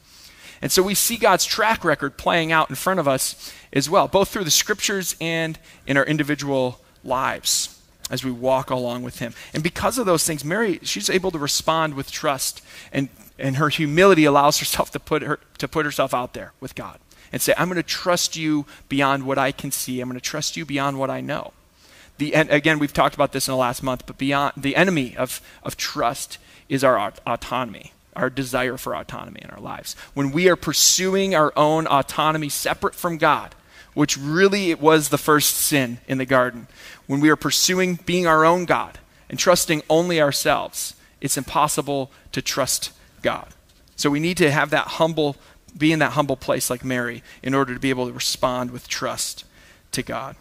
And 0.62 0.70
so 0.70 0.84
we 0.84 0.94
see 0.94 1.16
God's 1.16 1.44
track 1.44 1.84
record 1.84 2.16
playing 2.16 2.52
out 2.52 2.70
in 2.70 2.76
front 2.76 3.00
of 3.00 3.08
us 3.08 3.52
as 3.72 3.90
well, 3.90 4.06
both 4.06 4.28
through 4.28 4.44
the 4.44 4.52
scriptures 4.52 5.16
and 5.20 5.58
in 5.84 5.96
our 5.96 6.04
individual 6.04 6.80
lives 7.02 7.82
as 8.08 8.22
we 8.22 8.30
walk 8.30 8.70
along 8.70 9.02
with 9.02 9.18
Him. 9.18 9.34
And 9.52 9.64
because 9.64 9.98
of 9.98 10.06
those 10.06 10.24
things, 10.24 10.44
Mary, 10.44 10.78
she's 10.82 11.10
able 11.10 11.32
to 11.32 11.38
respond 11.38 11.94
with 11.94 12.12
trust, 12.12 12.62
and, 12.92 13.08
and 13.36 13.56
her 13.56 13.68
humility 13.68 14.26
allows 14.26 14.60
herself 14.60 14.92
to 14.92 15.00
put, 15.00 15.22
her, 15.22 15.40
to 15.58 15.66
put 15.66 15.84
herself 15.84 16.14
out 16.14 16.34
there 16.34 16.52
with 16.60 16.76
God 16.76 17.00
and 17.32 17.42
say, 17.42 17.52
I'm 17.58 17.66
going 17.66 17.82
to 17.82 17.82
trust 17.82 18.36
you 18.36 18.64
beyond 18.88 19.26
what 19.26 19.38
I 19.38 19.50
can 19.50 19.72
see, 19.72 20.00
I'm 20.00 20.08
going 20.08 20.20
to 20.20 20.24
trust 20.24 20.56
you 20.56 20.64
beyond 20.64 21.00
what 21.00 21.10
I 21.10 21.20
know. 21.20 21.52
The, 22.18 22.34
and 22.34 22.48
again, 22.50 22.78
we've 22.78 22.92
talked 22.92 23.14
about 23.14 23.32
this 23.32 23.48
in 23.48 23.52
the 23.52 23.58
last 23.58 23.82
month, 23.82 24.06
but 24.06 24.18
beyond 24.18 24.52
the 24.56 24.76
enemy 24.76 25.16
of, 25.16 25.40
of 25.62 25.76
trust 25.76 26.38
is 26.68 26.84
our 26.84 27.12
autonomy 27.26 27.92
our 28.16 28.30
desire 28.30 28.76
for 28.76 28.94
autonomy 28.94 29.40
in 29.42 29.50
our 29.50 29.60
lives. 29.60 29.94
When 30.14 30.32
we 30.32 30.48
are 30.48 30.56
pursuing 30.56 31.34
our 31.34 31.52
own 31.56 31.86
autonomy 31.86 32.48
separate 32.48 32.94
from 32.94 33.18
God, 33.18 33.54
which 33.94 34.16
really 34.16 34.70
it 34.70 34.80
was 34.80 35.08
the 35.08 35.18
first 35.18 35.56
sin 35.56 35.98
in 36.06 36.18
the 36.18 36.26
garden, 36.26 36.66
when 37.06 37.20
we 37.20 37.30
are 37.30 37.36
pursuing 37.36 37.98
being 38.06 38.26
our 38.26 38.44
own 38.44 38.64
God 38.64 38.98
and 39.28 39.38
trusting 39.38 39.82
only 39.88 40.20
ourselves, 40.20 40.94
it's 41.20 41.36
impossible 41.36 42.10
to 42.32 42.42
trust 42.42 42.92
God. 43.22 43.48
So 43.96 44.10
we 44.10 44.20
need 44.20 44.36
to 44.38 44.50
have 44.50 44.70
that 44.70 44.86
humble, 44.86 45.36
be 45.76 45.92
in 45.92 46.00
that 46.00 46.12
humble 46.12 46.36
place 46.36 46.70
like 46.70 46.84
Mary 46.84 47.22
in 47.42 47.54
order 47.54 47.72
to 47.72 47.80
be 47.80 47.90
able 47.90 48.06
to 48.06 48.12
respond 48.12 48.70
with 48.70 48.88
trust 48.88 49.44
to 49.92 50.02
God. 50.02 50.36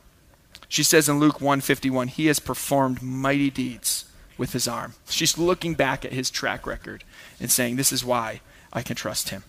She 0.73 0.81
says 0.81 1.07
in 1.07 1.19
Luke 1.19 1.39
151, 1.39 2.07
He 2.07 2.25
has 2.25 2.39
performed 2.39 3.03
mighty 3.03 3.51
deeds 3.51 4.05
with 4.39 4.53
his 4.53 4.67
arm. 4.67 4.95
She's 5.07 5.37
looking 5.37 5.75
back 5.75 6.03
at 6.03 6.13
his 6.13 6.31
track 6.31 6.65
record 6.65 7.03
and 7.39 7.51
saying, 7.51 7.75
This 7.75 7.91
is 7.91 8.03
why 8.03 8.41
I 8.73 8.81
can 8.81 8.95
trust 8.95 9.29
him. 9.29 9.43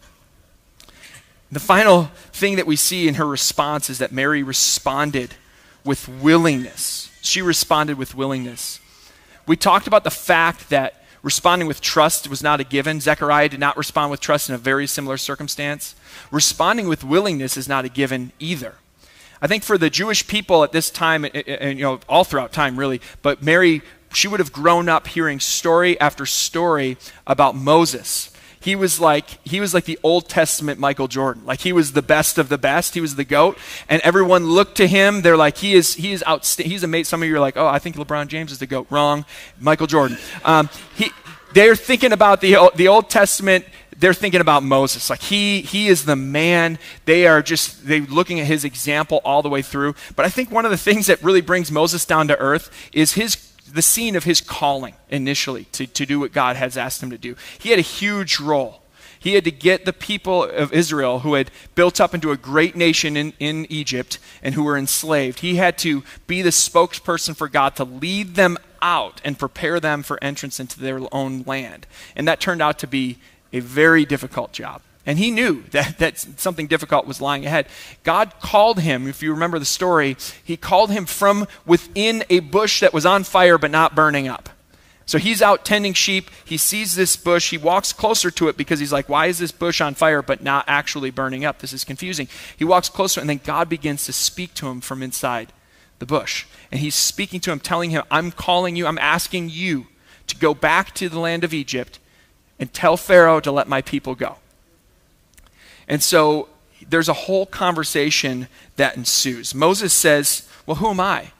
The 1.50 1.60
final 1.60 2.10
thing 2.34 2.56
that 2.56 2.66
we 2.66 2.76
see 2.76 3.08
in 3.08 3.14
her 3.14 3.26
response 3.26 3.88
is 3.88 3.96
that 4.00 4.12
Mary 4.12 4.42
responded 4.42 5.36
with 5.82 6.10
willingness. 6.10 7.10
She 7.22 7.40
responded 7.40 7.96
with 7.96 8.14
willingness. 8.14 8.78
We 9.46 9.56
talked 9.56 9.86
about 9.86 10.04
the 10.04 10.10
fact 10.10 10.68
that 10.68 11.06
responding 11.22 11.66
with 11.66 11.80
trust 11.80 12.28
was 12.28 12.42
not 12.42 12.60
a 12.60 12.64
given. 12.64 13.00
Zechariah 13.00 13.48
did 13.48 13.60
not 13.60 13.78
respond 13.78 14.10
with 14.10 14.20
trust 14.20 14.50
in 14.50 14.56
a 14.56 14.58
very 14.58 14.86
similar 14.86 15.16
circumstance. 15.16 15.94
Responding 16.30 16.86
with 16.86 17.02
willingness 17.02 17.56
is 17.56 17.66
not 17.66 17.86
a 17.86 17.88
given 17.88 18.32
either. 18.38 18.74
I 19.44 19.46
think 19.46 19.62
for 19.62 19.76
the 19.76 19.90
Jewish 19.90 20.26
people 20.26 20.64
at 20.64 20.72
this 20.72 20.88
time, 20.88 21.26
and 21.26 21.78
you 21.78 21.84
know, 21.84 22.00
all 22.08 22.24
throughout 22.24 22.50
time 22.50 22.78
really, 22.78 23.02
but 23.20 23.42
Mary 23.42 23.82
she 24.14 24.26
would 24.26 24.40
have 24.40 24.52
grown 24.52 24.88
up 24.88 25.06
hearing 25.06 25.38
story 25.38 26.00
after 26.00 26.24
story 26.24 26.96
about 27.26 27.54
Moses. 27.54 28.34
He 28.58 28.74
was 28.74 29.00
like 29.00 29.26
he 29.46 29.60
was 29.60 29.74
like 29.74 29.84
the 29.84 29.98
Old 30.02 30.30
Testament 30.30 30.80
Michael 30.80 31.08
Jordan. 31.08 31.44
Like 31.44 31.60
he 31.60 31.74
was 31.74 31.92
the 31.92 32.00
best 32.00 32.38
of 32.38 32.48
the 32.48 32.56
best. 32.56 32.94
He 32.94 33.02
was 33.02 33.16
the 33.16 33.24
goat, 33.24 33.58
and 33.86 34.00
everyone 34.00 34.46
looked 34.46 34.78
to 34.78 34.86
him. 34.86 35.20
They're 35.20 35.36
like 35.36 35.58
he 35.58 35.74
is 35.74 35.92
he 35.92 36.12
is 36.12 36.24
outstanding. 36.26 36.70
He's 36.70 36.82
amazing. 36.82 37.04
Some 37.04 37.22
of 37.22 37.28
you 37.28 37.36
are 37.36 37.40
like, 37.40 37.58
oh, 37.58 37.66
I 37.66 37.78
think 37.78 37.96
LeBron 37.96 38.28
James 38.28 38.50
is 38.50 38.60
the 38.60 38.66
goat. 38.66 38.86
Wrong, 38.88 39.26
Michael 39.60 39.86
Jordan. 39.86 40.16
Um, 40.42 40.70
he 40.94 41.10
they're 41.52 41.76
thinking 41.76 42.12
about 42.12 42.40
the 42.40 42.70
the 42.76 42.88
Old 42.88 43.10
Testament 43.10 43.66
they're 43.98 44.14
thinking 44.14 44.40
about 44.40 44.62
Moses. 44.62 45.10
Like 45.10 45.22
he 45.22 45.60
he 45.62 45.88
is 45.88 46.04
the 46.04 46.16
man. 46.16 46.78
They 47.04 47.26
are 47.26 47.42
just 47.42 47.86
they 47.86 48.00
looking 48.00 48.40
at 48.40 48.46
his 48.46 48.64
example 48.64 49.20
all 49.24 49.42
the 49.42 49.48
way 49.48 49.62
through. 49.62 49.94
But 50.16 50.26
I 50.26 50.28
think 50.28 50.50
one 50.50 50.64
of 50.64 50.70
the 50.70 50.76
things 50.76 51.06
that 51.06 51.22
really 51.22 51.40
brings 51.40 51.70
Moses 51.70 52.04
down 52.04 52.28
to 52.28 52.38
earth 52.38 52.70
is 52.92 53.12
his 53.12 53.52
the 53.72 53.82
scene 53.82 54.14
of 54.14 54.24
his 54.24 54.40
calling 54.40 54.94
initially 55.08 55.64
to, 55.72 55.86
to 55.86 56.06
do 56.06 56.20
what 56.20 56.32
God 56.32 56.56
has 56.56 56.76
asked 56.76 57.02
him 57.02 57.10
to 57.10 57.18
do. 57.18 57.34
He 57.58 57.70
had 57.70 57.78
a 57.78 57.82
huge 57.82 58.38
role. 58.38 58.82
He 59.18 59.34
had 59.34 59.44
to 59.44 59.50
get 59.50 59.86
the 59.86 59.92
people 59.94 60.44
of 60.44 60.70
Israel 60.72 61.20
who 61.20 61.32
had 61.32 61.50
built 61.74 61.98
up 61.98 62.14
into 62.14 62.30
a 62.30 62.36
great 62.36 62.76
nation 62.76 63.16
in, 63.16 63.32
in 63.40 63.66
Egypt 63.70 64.18
and 64.42 64.54
who 64.54 64.62
were 64.62 64.76
enslaved. 64.76 65.40
He 65.40 65.56
had 65.56 65.78
to 65.78 66.04
be 66.26 66.42
the 66.42 66.50
spokesperson 66.50 67.34
for 67.34 67.48
God 67.48 67.74
to 67.76 67.84
lead 67.84 68.34
them 68.34 68.58
out 68.82 69.22
and 69.24 69.38
prepare 69.38 69.80
them 69.80 70.02
for 70.02 70.22
entrance 70.22 70.60
into 70.60 70.78
their 70.78 71.00
own 71.10 71.42
land. 71.44 71.86
And 72.14 72.28
that 72.28 72.38
turned 72.38 72.60
out 72.60 72.78
to 72.80 72.86
be 72.86 73.18
a 73.54 73.60
very 73.60 74.04
difficult 74.04 74.52
job. 74.52 74.82
And 75.06 75.18
he 75.18 75.30
knew 75.30 75.62
that, 75.70 75.98
that 75.98 76.18
something 76.18 76.66
difficult 76.66 77.06
was 77.06 77.20
lying 77.20 77.46
ahead. 77.46 77.66
God 78.02 78.34
called 78.40 78.80
him, 78.80 79.06
if 79.06 79.22
you 79.22 79.32
remember 79.32 79.58
the 79.58 79.64
story, 79.64 80.16
he 80.42 80.56
called 80.58 80.90
him 80.90 81.06
from 81.06 81.46
within 81.64 82.24
a 82.28 82.40
bush 82.40 82.80
that 82.80 82.92
was 82.92 83.06
on 83.06 83.24
fire 83.24 83.56
but 83.56 83.70
not 83.70 83.94
burning 83.94 84.28
up. 84.28 84.50
So 85.06 85.18
he's 85.18 85.42
out 85.42 85.66
tending 85.66 85.92
sheep. 85.92 86.30
He 86.46 86.56
sees 86.56 86.96
this 86.96 87.14
bush. 87.14 87.50
He 87.50 87.58
walks 87.58 87.92
closer 87.92 88.30
to 88.30 88.48
it 88.48 88.56
because 88.56 88.80
he's 88.80 88.92
like, 88.92 89.06
why 89.06 89.26
is 89.26 89.38
this 89.38 89.52
bush 89.52 89.82
on 89.82 89.94
fire 89.94 90.22
but 90.22 90.42
not 90.42 90.64
actually 90.66 91.10
burning 91.10 91.44
up? 91.44 91.58
This 91.58 91.74
is 91.74 91.84
confusing. 91.84 92.26
He 92.56 92.64
walks 92.64 92.88
closer, 92.88 93.20
and 93.20 93.28
then 93.28 93.40
God 93.44 93.68
begins 93.68 94.06
to 94.06 94.14
speak 94.14 94.54
to 94.54 94.68
him 94.68 94.80
from 94.80 95.02
inside 95.02 95.52
the 95.98 96.06
bush. 96.06 96.46
And 96.72 96.80
he's 96.80 96.94
speaking 96.94 97.40
to 97.40 97.52
him, 97.52 97.60
telling 97.60 97.90
him, 97.90 98.04
I'm 98.10 98.30
calling 98.30 98.76
you, 98.76 98.86
I'm 98.86 98.96
asking 98.96 99.50
you 99.50 99.88
to 100.26 100.36
go 100.36 100.54
back 100.54 100.94
to 100.94 101.10
the 101.10 101.18
land 101.18 101.44
of 101.44 101.52
Egypt 101.52 101.98
and 102.58 102.72
tell 102.72 102.96
Pharaoh 102.96 103.40
to 103.40 103.52
let 103.52 103.68
my 103.68 103.82
people 103.82 104.14
go. 104.14 104.36
And 105.88 106.02
so 106.02 106.48
there's 106.88 107.08
a 107.08 107.14
whole 107.14 107.46
conversation 107.46 108.48
that 108.76 108.96
ensues. 108.96 109.54
Moses 109.54 109.92
says, 109.92 110.48
Well, 110.66 110.76
who 110.76 110.88
am 110.88 111.00
I 111.00 111.32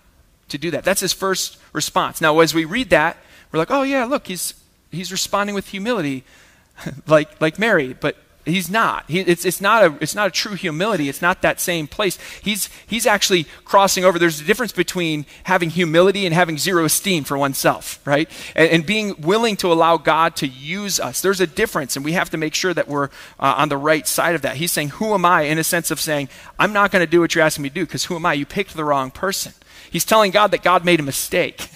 to 0.49 0.59
do 0.59 0.71
that? 0.71 0.85
That's 0.85 1.01
his 1.01 1.13
first 1.13 1.59
response. 1.73 2.21
Now, 2.21 2.39
as 2.41 2.55
we 2.55 2.65
read 2.65 2.91
that, 2.91 3.17
we're 3.51 3.59
like, 3.59 3.71
Oh, 3.71 3.83
yeah, 3.83 4.05
look, 4.05 4.27
he's, 4.27 4.55
he's 4.91 5.13
responding 5.13 5.55
with 5.55 5.69
humility 5.69 6.25
like, 7.07 7.41
like 7.41 7.59
Mary. 7.59 7.95
But 7.95 8.17
He's 8.45 8.69
not. 8.69 9.05
He, 9.09 9.21
it's, 9.21 9.45
it's, 9.47 9.61
not 9.61 9.85
a, 9.85 9.97
it's 10.03 10.15
not 10.15 10.29
a 10.29 10.31
true 10.31 10.55
humility. 10.55 11.09
It's 11.09 11.23
not 11.23 11.41
that 11.41 11.61
same 11.61 11.87
place. 11.87 12.19
He's, 12.43 12.69
he's 12.87 13.07
actually 13.07 13.45
crossing 13.65 14.05
over. 14.05 14.19
There's 14.19 14.41
a 14.41 14.45
difference 14.45 14.73
between 14.73 15.25
having 15.45 15.71
humility 15.71 16.27
and 16.27 16.35
having 16.35 16.59
zero 16.59 16.85
esteem 16.85 17.25
for 17.25 17.39
oneself, 17.39 18.01
right? 18.05 18.29
And, 18.55 18.71
and 18.71 18.87
being 18.87 19.15
willing 19.19 19.57
to 19.59 19.73
allow 19.73 19.97
God 19.97 20.37
to 20.37 20.47
use 20.47 21.01
us. 21.01 21.23
There's 21.23 21.41
a 21.41 21.47
difference, 21.47 21.97
and 21.97 22.05
we 22.05 22.13
have 22.13 22.29
to 22.31 22.37
make 22.37 22.55
sure 22.55 22.75
that 22.75 22.87
we're 22.87 23.09
uh, 23.41 23.55
on 23.57 23.71
the 23.71 23.79
right 23.79 24.07
side 24.07 24.35
of 24.35 24.43
that. 24.43 24.57
He's 24.57 24.73
saying, 24.73 24.91
Who 24.91 25.15
am 25.15 25.25
I? 25.25 25.43
in 25.43 25.59
a 25.59 25.65
sense 25.65 25.91
of 25.91 26.01
saying, 26.01 26.29
I'm 26.59 26.73
not 26.73 26.91
going 26.91 27.05
to 27.05 27.11
do 27.11 27.21
what 27.21 27.35
you're 27.35 27.45
asking 27.45 27.63
me 27.63 27.69
to 27.69 27.75
do 27.75 27.87
because 27.87 28.05
who 28.05 28.17
am 28.17 28.27
I? 28.27 28.35
You 28.35 28.45
picked 28.45 28.75
the 28.75 28.85
wrong 28.85 29.11
person. 29.11 29.53
He's 29.91 30.05
telling 30.05 30.31
God 30.33 30.51
that 30.51 30.63
God 30.63 30.85
made 30.85 31.01
a 31.01 31.05
mistake. 31.05 31.69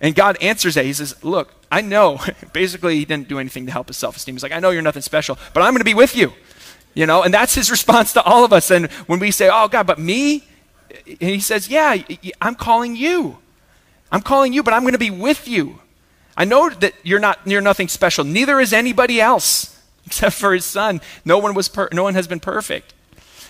And 0.00 0.14
God 0.14 0.38
answers 0.40 0.76
that. 0.76 0.84
He 0.84 0.92
says, 0.92 1.22
Look, 1.24 1.52
I 1.70 1.80
know. 1.80 2.20
Basically, 2.52 2.96
he 2.96 3.04
didn't 3.04 3.28
do 3.28 3.38
anything 3.38 3.66
to 3.66 3.72
help 3.72 3.88
his 3.88 3.96
self 3.96 4.16
esteem. 4.16 4.34
He's 4.34 4.42
like, 4.42 4.52
I 4.52 4.60
know 4.60 4.70
you're 4.70 4.82
nothing 4.82 5.02
special, 5.02 5.38
but 5.54 5.62
I'm 5.62 5.72
going 5.72 5.80
to 5.80 5.84
be 5.84 5.94
with 5.94 6.16
you. 6.16 6.32
You 6.94 7.06
know, 7.06 7.22
and 7.22 7.32
that's 7.32 7.54
his 7.54 7.70
response 7.76 8.12
to 8.14 8.22
all 8.22 8.44
of 8.44 8.52
us. 8.52 8.70
And 8.70 8.90
when 9.06 9.18
we 9.18 9.30
say, 9.30 9.48
Oh, 9.52 9.68
God, 9.68 9.86
but 9.86 9.98
me? 9.98 10.44
And 11.06 11.30
he 11.30 11.40
says, 11.40 11.68
Yeah, 11.68 11.96
I'm 12.40 12.54
calling 12.54 12.96
you. 12.96 13.38
I'm 14.10 14.22
calling 14.22 14.52
you, 14.52 14.62
but 14.62 14.72
I'm 14.72 14.82
going 14.82 14.92
to 14.92 14.98
be 14.98 15.10
with 15.10 15.46
you. 15.46 15.80
I 16.36 16.44
know 16.44 16.70
that 16.70 16.94
you're 17.02 17.18
not 17.18 17.40
you're 17.44 17.60
nothing 17.60 17.88
special. 17.88 18.24
Neither 18.24 18.60
is 18.60 18.72
anybody 18.72 19.20
else 19.20 19.78
except 20.06 20.36
for 20.36 20.54
his 20.54 20.64
son. 20.64 21.00
No 21.24 21.38
one 21.38 21.52
was 21.54 21.68
per- 21.68 21.88
no 21.92 22.04
one 22.04 22.14
has 22.14 22.28
been 22.28 22.40
perfect. 22.40 22.94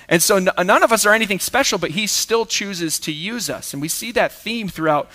And 0.08 0.22
so 0.22 0.36
n- 0.36 0.48
none 0.64 0.82
of 0.82 0.90
us 0.90 1.04
are 1.04 1.12
anything 1.12 1.38
special, 1.38 1.78
but 1.78 1.90
he 1.90 2.06
still 2.06 2.46
chooses 2.46 2.98
to 3.00 3.12
use 3.12 3.50
us. 3.50 3.74
And 3.74 3.82
we 3.82 3.88
see 3.88 4.10
that 4.12 4.32
theme 4.32 4.68
throughout 4.68 5.10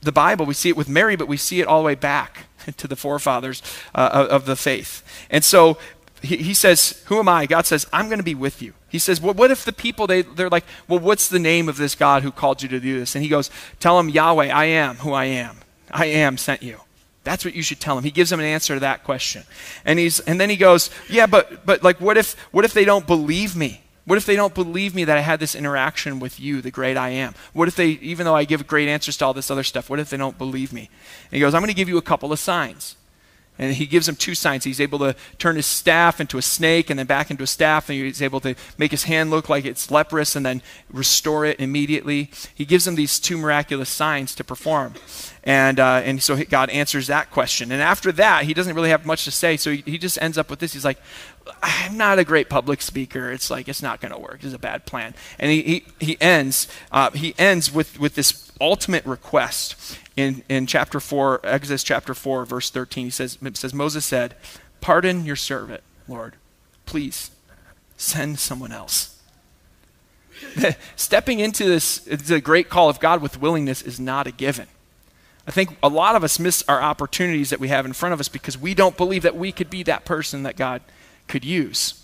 the 0.00 0.12
Bible. 0.12 0.46
We 0.46 0.54
see 0.54 0.68
it 0.68 0.76
with 0.76 0.88
Mary, 0.88 1.16
but 1.16 1.28
we 1.28 1.36
see 1.36 1.60
it 1.60 1.66
all 1.66 1.80
the 1.80 1.86
way 1.86 1.94
back 1.94 2.46
to 2.76 2.88
the 2.88 2.96
forefathers 2.96 3.62
uh, 3.94 4.26
of 4.30 4.46
the 4.46 4.56
faith. 4.56 5.02
And 5.30 5.44
so 5.44 5.78
he, 6.22 6.36
he, 6.38 6.54
says, 6.54 7.02
Who 7.06 7.18
am 7.18 7.28
I? 7.28 7.46
God 7.46 7.66
says, 7.66 7.86
I'm 7.92 8.06
going 8.06 8.18
to 8.18 8.24
be 8.24 8.34
with 8.34 8.62
you. 8.62 8.74
He 8.88 8.98
says, 8.98 9.20
well, 9.20 9.34
What 9.34 9.50
if 9.50 9.64
the 9.64 9.72
people, 9.72 10.06
they, 10.06 10.22
they're 10.22 10.48
like, 10.48 10.64
Well, 10.88 10.98
what's 10.98 11.28
the 11.28 11.38
name 11.38 11.68
of 11.68 11.76
this 11.76 11.94
God 11.94 12.22
who 12.22 12.32
called 12.32 12.62
you 12.62 12.68
to 12.68 12.80
do 12.80 12.98
this? 12.98 13.14
And 13.14 13.22
he 13.22 13.30
goes, 13.30 13.50
Tell 13.80 13.98
him, 13.98 14.08
Yahweh, 14.08 14.48
I 14.48 14.64
am 14.66 14.96
who 14.96 15.12
I 15.12 15.26
am. 15.26 15.58
I 15.90 16.06
am 16.06 16.36
sent 16.36 16.62
you. 16.62 16.80
That's 17.24 17.44
what 17.44 17.54
you 17.54 17.62
should 17.62 17.80
tell 17.80 17.98
him. 17.98 18.04
He 18.04 18.10
gives 18.10 18.30
him 18.30 18.38
an 18.38 18.46
answer 18.46 18.74
to 18.74 18.80
that 18.80 19.02
question. 19.02 19.42
And, 19.84 19.98
he's, 19.98 20.20
and 20.20 20.40
then 20.40 20.48
he 20.48 20.56
goes, 20.56 20.90
Yeah, 21.08 21.26
but, 21.26 21.66
but 21.66 21.82
like, 21.82 22.00
what 22.00 22.16
if, 22.16 22.34
what 22.52 22.64
if 22.64 22.72
they 22.72 22.84
don't 22.84 23.06
believe 23.06 23.56
me? 23.56 23.82
What 24.06 24.16
if 24.16 24.24
they 24.24 24.36
don't 24.36 24.54
believe 24.54 24.94
me 24.94 25.04
that 25.04 25.18
I 25.18 25.20
had 25.20 25.40
this 25.40 25.54
interaction 25.54 26.20
with 26.20 26.40
you, 26.40 26.62
the 26.62 26.70
great 26.70 26.96
I 26.96 27.10
am? 27.10 27.34
What 27.52 27.68
if 27.68 27.74
they, 27.74 27.88
even 27.88 28.24
though 28.24 28.36
I 28.36 28.44
give 28.44 28.66
great 28.66 28.88
answers 28.88 29.16
to 29.18 29.26
all 29.26 29.34
this 29.34 29.50
other 29.50 29.64
stuff, 29.64 29.90
what 29.90 29.98
if 29.98 30.10
they 30.10 30.16
don't 30.16 30.38
believe 30.38 30.72
me? 30.72 30.88
And 31.24 31.32
he 31.32 31.40
goes, 31.40 31.54
I'm 31.54 31.60
going 31.60 31.68
to 31.68 31.74
give 31.74 31.88
you 31.88 31.98
a 31.98 32.02
couple 32.02 32.32
of 32.32 32.38
signs. 32.38 32.96
And 33.58 33.74
he 33.74 33.86
gives 33.86 34.06
him 34.06 34.16
two 34.16 34.34
signs. 34.34 34.64
He's 34.64 34.82
able 34.82 34.98
to 34.98 35.16
turn 35.38 35.56
his 35.56 35.66
staff 35.66 36.20
into 36.20 36.36
a 36.36 36.42
snake 36.42 36.90
and 36.90 36.98
then 36.98 37.06
back 37.06 37.30
into 37.30 37.42
a 37.42 37.46
staff, 37.46 37.88
and 37.88 37.98
he's 37.98 38.20
able 38.20 38.38
to 38.40 38.54
make 38.76 38.90
his 38.90 39.04
hand 39.04 39.30
look 39.30 39.48
like 39.48 39.64
it's 39.64 39.90
leprous 39.90 40.36
and 40.36 40.44
then 40.44 40.60
restore 40.92 41.46
it 41.46 41.58
immediately. 41.58 42.30
He 42.54 42.66
gives 42.66 42.86
him 42.86 42.96
these 42.96 43.18
two 43.18 43.38
miraculous 43.38 43.88
signs 43.88 44.34
to 44.34 44.44
perform. 44.44 44.94
And, 45.42 45.80
uh, 45.80 46.02
and 46.04 46.22
so 46.22 46.36
God 46.44 46.68
answers 46.68 47.06
that 47.06 47.30
question. 47.30 47.72
And 47.72 47.80
after 47.80 48.12
that, 48.12 48.44
he 48.44 48.52
doesn't 48.52 48.74
really 48.74 48.90
have 48.90 49.06
much 49.06 49.24
to 49.24 49.30
say, 49.30 49.56
so 49.56 49.72
he, 49.72 49.82
he 49.86 49.96
just 49.96 50.20
ends 50.20 50.36
up 50.36 50.50
with 50.50 50.58
this. 50.58 50.74
He's 50.74 50.84
like, 50.84 50.98
I'm 51.62 51.96
not 51.96 52.18
a 52.18 52.24
great 52.24 52.48
public 52.48 52.82
speaker. 52.82 53.30
It's 53.30 53.50
like, 53.50 53.68
it's 53.68 53.82
not 53.82 54.00
going 54.00 54.12
to 54.12 54.18
work. 54.18 54.42
It's 54.42 54.54
a 54.54 54.58
bad 54.58 54.86
plan. 54.86 55.14
And 55.38 55.50
he, 55.50 55.62
he, 55.62 55.84
he 56.00 56.20
ends, 56.20 56.68
uh, 56.90 57.10
he 57.10 57.34
ends 57.38 57.72
with, 57.72 57.98
with 58.00 58.14
this 58.14 58.52
ultimate 58.60 59.04
request 59.04 59.98
in, 60.16 60.42
in 60.48 60.66
chapter 60.66 60.98
4, 60.98 61.40
Exodus 61.44 61.84
chapter 61.84 62.14
4, 62.14 62.46
verse 62.46 62.70
13, 62.70 63.04
he 63.06 63.10
says, 63.10 63.38
says, 63.54 63.74
Moses 63.74 64.04
said, 64.04 64.34
Pardon 64.80 65.24
your 65.24 65.36
servant, 65.36 65.82
Lord. 66.08 66.36
Please 66.86 67.30
send 67.96 68.38
someone 68.38 68.72
else. 68.72 69.20
Stepping 70.96 71.40
into 71.40 71.64
this, 71.64 71.98
the 71.98 72.40
great 72.40 72.68
call 72.68 72.88
of 72.88 73.00
God 73.00 73.20
with 73.20 73.40
willingness 73.40 73.82
is 73.82 73.98
not 73.98 74.26
a 74.26 74.30
given. 74.30 74.68
I 75.46 75.50
think 75.50 75.76
a 75.82 75.88
lot 75.88 76.16
of 76.16 76.24
us 76.24 76.38
miss 76.38 76.64
our 76.68 76.82
opportunities 76.82 77.50
that 77.50 77.60
we 77.60 77.68
have 77.68 77.86
in 77.86 77.92
front 77.92 78.12
of 78.12 78.20
us 78.20 78.28
because 78.28 78.58
we 78.58 78.74
don't 78.74 78.96
believe 78.96 79.22
that 79.22 79.36
we 79.36 79.52
could 79.52 79.70
be 79.70 79.82
that 79.84 80.04
person 80.04 80.42
that 80.42 80.56
God 80.56 80.82
could 81.28 81.44
use. 81.44 82.02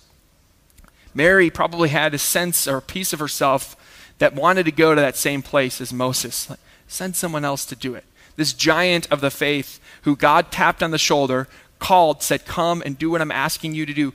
Mary 1.14 1.50
probably 1.50 1.90
had 1.90 2.14
a 2.14 2.18
sense 2.18 2.66
or 2.66 2.78
a 2.78 2.82
piece 2.82 3.12
of 3.12 3.18
herself 3.18 3.76
that 4.18 4.34
wanted 4.34 4.64
to 4.64 4.72
go 4.72 4.94
to 4.94 5.00
that 5.00 5.16
same 5.16 5.42
place 5.42 5.80
as 5.80 5.92
Moses. 5.92 6.48
Send 6.88 7.16
someone 7.16 7.44
else 7.44 7.64
to 7.66 7.76
do 7.76 7.94
it. 7.94 8.04
This 8.36 8.52
giant 8.52 9.10
of 9.10 9.20
the 9.20 9.30
faith 9.30 9.78
who 10.02 10.16
God 10.16 10.50
tapped 10.50 10.82
on 10.82 10.90
the 10.90 10.98
shoulder, 10.98 11.48
called, 11.78 12.22
said, 12.22 12.46
Come 12.46 12.82
and 12.86 12.98
do 12.98 13.10
what 13.10 13.20
I'm 13.20 13.30
asking 13.30 13.74
you 13.74 13.84
to 13.84 13.92
do. 13.92 14.14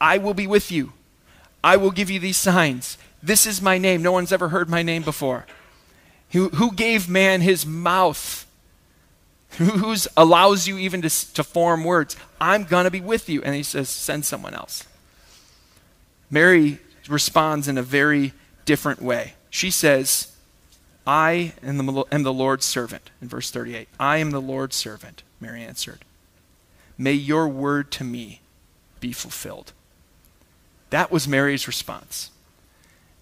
I 0.00 0.18
will 0.18 0.34
be 0.34 0.46
with 0.46 0.70
you. 0.70 0.92
I 1.64 1.76
will 1.76 1.90
give 1.90 2.10
you 2.10 2.20
these 2.20 2.36
signs. 2.36 2.98
This 3.22 3.46
is 3.46 3.60
my 3.60 3.78
name. 3.78 4.02
No 4.02 4.12
one's 4.12 4.32
ever 4.32 4.50
heard 4.50 4.68
my 4.68 4.82
name 4.82 5.02
before. 5.02 5.46
Who, 6.30 6.50
who 6.50 6.72
gave 6.72 7.08
man 7.08 7.40
his 7.40 7.66
mouth? 7.66 8.45
Who 9.52 9.94
allows 10.16 10.68
you 10.68 10.76
even 10.76 11.02
to, 11.02 11.34
to 11.34 11.42
form 11.42 11.84
words? 11.84 12.16
I'm 12.40 12.64
going 12.64 12.84
to 12.84 12.90
be 12.90 13.00
with 13.00 13.28
you. 13.28 13.42
And 13.42 13.54
he 13.54 13.62
says, 13.62 13.88
Send 13.88 14.24
someone 14.24 14.54
else. 14.54 14.84
Mary 16.30 16.78
responds 17.08 17.68
in 17.68 17.78
a 17.78 17.82
very 17.82 18.32
different 18.64 19.00
way. 19.00 19.34
She 19.48 19.70
says, 19.70 20.32
I 21.06 21.54
am 21.62 21.78
the, 21.78 22.04
am 22.10 22.24
the 22.24 22.32
Lord's 22.32 22.64
servant, 22.64 23.10
in 23.22 23.28
verse 23.28 23.50
38. 23.50 23.88
I 23.98 24.18
am 24.18 24.32
the 24.32 24.40
Lord's 24.40 24.76
servant, 24.76 25.22
Mary 25.40 25.62
answered. 25.62 26.00
May 26.98 27.12
your 27.12 27.48
word 27.48 27.90
to 27.92 28.04
me 28.04 28.40
be 29.00 29.12
fulfilled. 29.12 29.72
That 30.90 31.10
was 31.12 31.28
Mary's 31.28 31.66
response. 31.66 32.30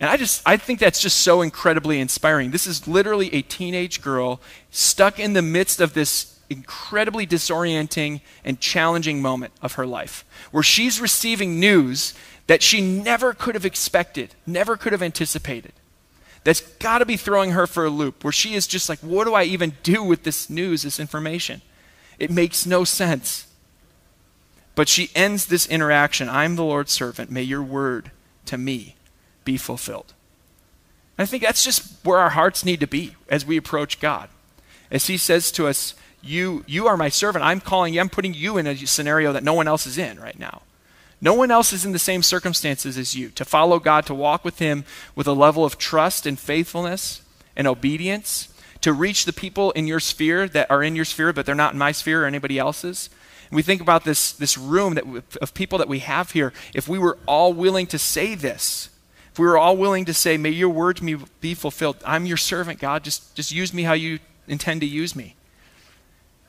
And 0.00 0.10
I 0.10 0.16
just 0.16 0.42
I 0.44 0.56
think 0.56 0.80
that's 0.80 1.00
just 1.00 1.18
so 1.18 1.42
incredibly 1.42 2.00
inspiring. 2.00 2.50
This 2.50 2.66
is 2.66 2.88
literally 2.88 3.32
a 3.34 3.42
teenage 3.42 4.02
girl 4.02 4.40
stuck 4.70 5.18
in 5.18 5.32
the 5.32 5.42
midst 5.42 5.80
of 5.80 5.94
this 5.94 6.38
incredibly 6.50 7.26
disorienting 7.26 8.20
and 8.44 8.60
challenging 8.60 9.22
moment 9.22 9.52
of 9.62 9.74
her 9.74 9.86
life 9.86 10.24
where 10.50 10.62
she's 10.62 11.00
receiving 11.00 11.58
news 11.58 12.12
that 12.46 12.62
she 12.62 12.82
never 12.82 13.32
could 13.32 13.54
have 13.54 13.64
expected, 13.64 14.34
never 14.46 14.76
could 14.76 14.92
have 14.92 15.02
anticipated 15.02 15.72
that's 16.44 16.60
got 16.60 16.98
to 16.98 17.06
be 17.06 17.16
throwing 17.16 17.52
her 17.52 17.66
for 17.66 17.86
a 17.86 17.90
loop, 17.90 18.22
where 18.22 18.32
she 18.32 18.54
is 18.54 18.66
just 18.66 18.88
like, 18.88 19.00
what 19.00 19.24
do 19.24 19.34
I 19.34 19.44
even 19.44 19.72
do 19.82 20.04
with 20.04 20.22
this 20.22 20.48
news, 20.48 20.82
this 20.82 21.00
information? 21.00 21.62
It 22.18 22.30
makes 22.30 22.66
no 22.66 22.84
sense. 22.84 23.46
But 24.74 24.88
she 24.88 25.10
ends 25.14 25.46
this 25.46 25.66
interaction 25.66 26.28
I'm 26.28 26.56
the 26.56 26.64
Lord's 26.64 26.92
servant. 26.92 27.30
May 27.30 27.42
your 27.42 27.62
word 27.62 28.10
to 28.46 28.58
me 28.58 28.93
be 29.44 29.56
fulfilled. 29.56 30.14
I 31.18 31.26
think 31.26 31.42
that's 31.42 31.64
just 31.64 32.04
where 32.04 32.18
our 32.18 32.30
hearts 32.30 32.64
need 32.64 32.80
to 32.80 32.86
be 32.86 33.14
as 33.28 33.46
we 33.46 33.56
approach 33.56 34.00
God. 34.00 34.28
As 34.90 35.06
He 35.06 35.16
says 35.16 35.52
to 35.52 35.66
us, 35.66 35.94
you, 36.22 36.64
you 36.66 36.86
are 36.86 36.96
my 36.96 37.08
servant. 37.08 37.44
I'm 37.44 37.60
calling 37.60 37.94
you, 37.94 38.00
I'm 38.00 38.08
putting 38.08 38.34
you 38.34 38.56
in 38.56 38.66
a 38.66 38.76
scenario 38.76 39.32
that 39.32 39.44
no 39.44 39.54
one 39.54 39.68
else 39.68 39.86
is 39.86 39.98
in 39.98 40.18
right 40.18 40.38
now. 40.38 40.62
No 41.20 41.34
one 41.34 41.50
else 41.50 41.72
is 41.72 41.84
in 41.84 41.92
the 41.92 41.98
same 41.98 42.22
circumstances 42.22 42.98
as 42.98 43.14
you. 43.14 43.30
To 43.30 43.44
follow 43.44 43.78
God, 43.78 44.06
to 44.06 44.14
walk 44.14 44.44
with 44.44 44.58
Him 44.58 44.84
with 45.14 45.26
a 45.26 45.32
level 45.32 45.64
of 45.64 45.78
trust 45.78 46.26
and 46.26 46.38
faithfulness 46.38 47.22
and 47.56 47.66
obedience, 47.66 48.48
to 48.80 48.92
reach 48.92 49.24
the 49.24 49.32
people 49.32 49.70
in 49.72 49.86
your 49.86 50.00
sphere 50.00 50.48
that 50.48 50.70
are 50.70 50.82
in 50.82 50.96
your 50.96 51.04
sphere, 51.04 51.32
but 51.32 51.46
they're 51.46 51.54
not 51.54 51.72
in 51.72 51.78
my 51.78 51.92
sphere 51.92 52.24
or 52.24 52.26
anybody 52.26 52.58
else's. 52.58 53.08
And 53.48 53.56
we 53.56 53.62
think 53.62 53.80
about 53.80 54.04
this, 54.04 54.32
this 54.32 54.58
room 54.58 54.94
that, 54.94 55.04
of 55.40 55.54
people 55.54 55.78
that 55.78 55.88
we 55.88 56.00
have 56.00 56.32
here. 56.32 56.52
If 56.74 56.88
we 56.88 56.98
were 56.98 57.18
all 57.26 57.52
willing 57.52 57.86
to 57.88 57.98
say 57.98 58.34
this, 58.34 58.90
if 59.34 59.38
we 59.40 59.46
were 59.46 59.58
all 59.58 59.76
willing 59.76 60.04
to 60.04 60.14
say, 60.14 60.36
May 60.36 60.50
your 60.50 60.68
word 60.68 61.02
me 61.02 61.16
be 61.40 61.54
fulfilled, 61.54 61.96
I'm 62.06 62.24
your 62.24 62.36
servant, 62.36 62.78
God, 62.78 63.02
just, 63.02 63.34
just 63.34 63.50
use 63.50 63.74
me 63.74 63.82
how 63.82 63.94
you 63.94 64.20
intend 64.46 64.80
to 64.82 64.86
use 64.86 65.16
me. 65.16 65.34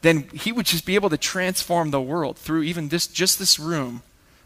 Then 0.04 0.30
he 0.36 0.52
would 0.52 0.68
just 0.68 0.86
be 0.86 0.94
able 0.94 1.10
to 1.10 1.18
transform 1.18 1.90
the 1.90 2.00
world 2.00 2.38
through 2.38 2.62
even 2.62 2.90
this 2.90 3.08
just 3.08 3.40
this 3.40 3.58
room 3.58 4.04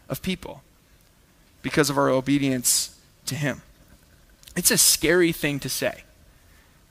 of 0.08 0.22
people 0.22 0.62
because 1.60 1.90
of 1.90 1.98
our 1.98 2.08
obedience 2.08 2.98
to 3.26 3.34
Him. 3.34 3.60
It's 4.56 4.70
a 4.70 4.78
scary 4.78 5.32
thing 5.32 5.60
to 5.60 5.68
say. 5.68 6.04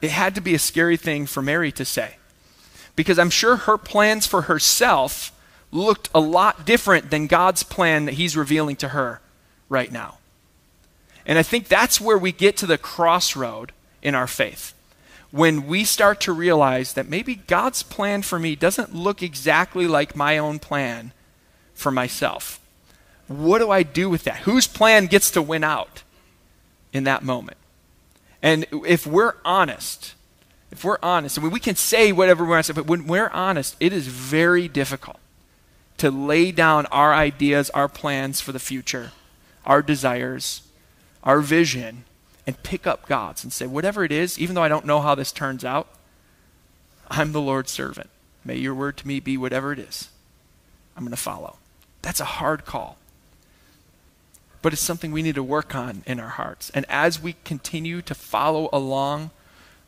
It 0.02 0.12
had 0.12 0.36
to 0.36 0.42
be 0.42 0.54
a 0.54 0.60
scary 0.60 0.98
thing 0.98 1.26
for 1.26 1.42
Mary 1.42 1.72
to 1.72 1.84
say 1.84 2.18
because 2.96 3.18
I'm 3.18 3.32
sure 3.32 3.56
her 3.56 3.80
plans 3.80 4.28
for 4.28 4.44
herself 4.44 5.32
looked 5.72 6.12
a 6.14 6.20
lot 6.20 6.64
different 6.68 7.10
than 7.10 7.26
God's 7.26 7.64
plan 7.64 8.06
that 8.06 8.14
He's 8.14 8.38
revealing 8.38 8.76
to 8.76 8.90
her 8.90 9.20
right 9.68 9.92
now. 9.92 10.18
And 11.30 11.38
I 11.38 11.44
think 11.44 11.68
that's 11.68 12.02
where 12.02 12.18
we 12.18 12.32
get 12.32 12.58
to 12.58 12.65
the 12.65 12.80
crossroad 12.80 13.72
in 14.02 14.15
our 14.15 14.26
faith. 14.26 14.74
When 15.30 15.68
we 15.68 15.84
start 15.84 16.20
to 16.22 16.34
realize 16.34 16.94
that 16.94 17.08
maybe 17.08 17.36
God's 17.36 17.84
plan 17.84 18.24
for 18.24 18.39
me 18.39 18.56
doesn't 18.56 18.96
look 18.96 19.22
exactly 19.22 19.86
like 19.86 20.15
my 20.15 20.39
own 20.39 20.58
plan 20.58 21.12
for 21.76 21.92
myself. 21.92 22.60
What 23.28 23.60
do 23.60 23.70
I 23.70 23.84
do 23.84 24.10
with 24.10 24.24
that? 24.24 24.38
Whose 24.38 24.65
plan 24.65 25.06
gets 25.06 25.30
to 25.30 25.42
win 25.44 25.63
out 25.63 26.02
in 26.92 27.04
that 27.04 27.22
moment? 27.22 27.58
And 28.42 28.65
if 28.72 29.06
we're 29.06 29.36
honest, 29.46 30.15
if 30.72 30.84
we're 30.84 30.98
honest, 31.04 31.38
I 31.38 31.44
mean, 31.44 31.52
we 31.52 31.60
can 31.60 31.76
say 31.76 32.12
whatever 32.12 32.44
we 32.44 32.50
want 32.50 32.65
to 32.65 32.74
say, 32.74 32.76
but 32.76 32.88
when 32.88 33.06
we're 33.06 33.30
honest, 33.30 33.76
it 33.80 33.94
is 33.94 34.08
very 34.08 34.68
difficult 34.68 35.20
to 35.98 36.10
lay 36.10 36.52
down 36.52 36.88
our 36.88 37.13
ideas, 37.13 37.70
our 37.70 37.88
plans 37.88 38.42
for 38.42 38.52
the 38.52 38.58
future, 38.58 39.12
our 39.63 39.84
desires, 39.84 40.63
our 41.23 41.41
vision, 41.41 42.05
and 42.47 42.62
pick 42.63 42.88
up 42.88 43.08
God's 43.08 43.43
and 43.43 43.53
say, 43.53 43.67
whatever 43.67 44.03
it 44.03 44.12
is, 44.12 44.39
even 44.39 44.55
though 44.55 44.63
I 44.63 44.69
don't 44.69 44.86
know 44.86 45.01
how 45.01 45.15
this 45.15 45.32
turns 45.32 45.63
out, 45.63 45.88
I'm 47.10 47.32
the 47.32 47.41
Lord's 47.41 47.71
servant. 47.71 48.10
May 48.45 48.58
your 48.58 48.73
word 48.73 48.97
to 48.97 49.08
me 49.08 49.19
be 49.19 49.38
whatever 49.38 49.71
it 49.71 49.79
is. 49.79 50.10
I'm 50.95 51.03
going 51.03 51.12
to 51.12 51.17
follow. 51.17 51.58
That's 52.01 52.19
a 52.19 52.25
hard 52.25 52.65
call 52.65 52.97
but 54.62 54.73
it's 54.73 54.82
something 54.82 55.12
we 55.12 55.23
need 55.23 55.36
to 55.36 55.43
work 55.43 55.75
on 55.75 56.03
in 56.05 56.19
our 56.19 56.29
hearts. 56.29 56.69
And 56.71 56.86
as 56.89 57.21
we 57.21 57.36
continue 57.43 58.01
to 58.01 58.15
follow 58.15 58.69
along 58.73 59.32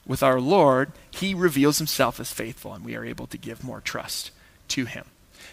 with 0.06 0.24
our 0.24 0.40
Lord, 0.40 0.92
He 1.10 1.34
reveals 1.34 1.78
Himself 1.78 2.20
as 2.20 2.32
faithful, 2.32 2.74
and 2.74 2.86
we 2.86 2.96
are 2.96 3.06
able 3.06 3.28
to 3.28 3.38
give 3.38 3.64
more 3.64 3.82
trust 3.82 4.32
to 4.70 4.86
Him. 4.86 5.06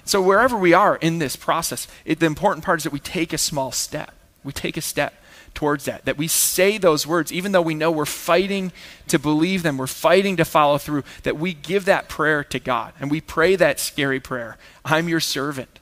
So, 0.05 0.23
wherever 0.23 0.57
we 0.57 0.73
are 0.73 0.97
in 0.97 1.19
this 1.19 1.37
process, 1.37 1.89
it, 2.05 2.21
the 2.21 2.27
important 2.27 2.65
part 2.65 2.81
is 2.81 2.85
that 2.85 2.93
we 2.93 3.01
take 3.01 3.33
a 3.33 3.39
small 3.39 3.73
step. 3.73 4.15
We 4.45 4.53
take 4.53 4.77
a 4.77 4.83
step 4.83 5.15
towards 5.59 5.87
that. 5.87 6.05
That 6.05 6.17
we 6.17 6.29
say 6.29 6.79
those 6.79 7.05
words, 7.05 7.33
even 7.33 7.51
though 7.51 7.61
we 7.61 7.75
know 7.75 7.91
we're 7.91 8.07
fighting 8.07 8.71
to 9.09 9.19
believe 9.19 9.65
them, 9.65 9.77
we're 9.77 9.89
fighting 9.89 10.37
to 10.37 10.45
follow 10.45 10.79
through, 10.79 11.03
that 11.25 11.37
we 11.37 11.53
give 11.53 11.85
that 11.87 12.09
prayer 12.09 12.45
to 12.45 12.61
God. 12.61 12.93
And 13.01 13.11
we 13.11 13.21
pray 13.21 13.57
that 13.57 13.81
scary 13.81 14.21
prayer 14.21 14.57
I'm 14.85 15.09
your 15.09 15.19
servant. 15.19 15.81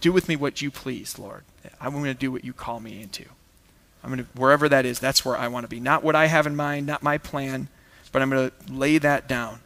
Do 0.00 0.12
with 0.12 0.28
me 0.28 0.36
what 0.36 0.62
you 0.62 0.70
please, 0.70 1.18
Lord. 1.18 1.42
I'm 1.80 1.94
going 1.94 2.04
to 2.04 2.14
do 2.14 2.30
what 2.30 2.44
you 2.44 2.52
call 2.52 2.78
me 2.78 3.02
into. 3.02 3.24
I'm 4.04 4.10
going 4.10 4.24
to, 4.24 4.40
wherever 4.40 4.68
that 4.68 4.86
is, 4.86 5.00
that's 5.00 5.24
where 5.24 5.36
I 5.36 5.48
want 5.48 5.64
to 5.64 5.68
be. 5.68 5.80
Not 5.80 6.04
what 6.04 6.14
I 6.14 6.26
have 6.26 6.46
in 6.46 6.54
mind, 6.54 6.86
not 6.86 7.02
my 7.02 7.18
plan, 7.18 7.66
but 8.12 8.22
I'm 8.22 8.30
going 8.30 8.50
to 8.50 8.72
lay 8.72 8.98
that 8.98 9.26
down. 9.26 9.62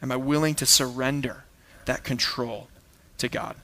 Am 0.00 0.10
I 0.10 0.16
willing 0.16 0.54
to 0.54 0.64
surrender 0.64 1.44
that 1.84 2.04
control 2.04 2.68
to 3.18 3.28
God? 3.28 3.56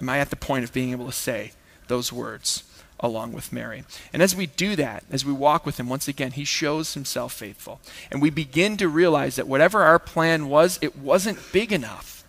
Am 0.00 0.08
I 0.08 0.20
at 0.20 0.30
the 0.30 0.36
point 0.36 0.64
of 0.64 0.72
being 0.72 0.92
able 0.92 1.04
to 1.04 1.12
say 1.12 1.52
those 1.88 2.10
words 2.10 2.64
along 3.00 3.32
with 3.32 3.52
Mary? 3.52 3.84
And 4.12 4.22
as 4.22 4.36
we 4.36 4.46
do 4.46 4.76
that, 4.76 5.04
as 5.10 5.24
we 5.24 5.32
walk 5.32 5.66
with 5.66 5.80
Him, 5.80 5.88
once 5.88 6.06
again, 6.06 6.32
He 6.32 6.44
shows 6.44 6.94
Himself 6.94 7.32
faithful. 7.32 7.80
And 8.10 8.22
we 8.22 8.30
begin 8.30 8.76
to 8.76 8.88
realize 8.88 9.36
that 9.36 9.48
whatever 9.48 9.82
our 9.82 9.98
plan 9.98 10.48
was, 10.48 10.78
it 10.80 10.96
wasn't 10.96 11.38
big 11.52 11.72
enough. 11.72 12.24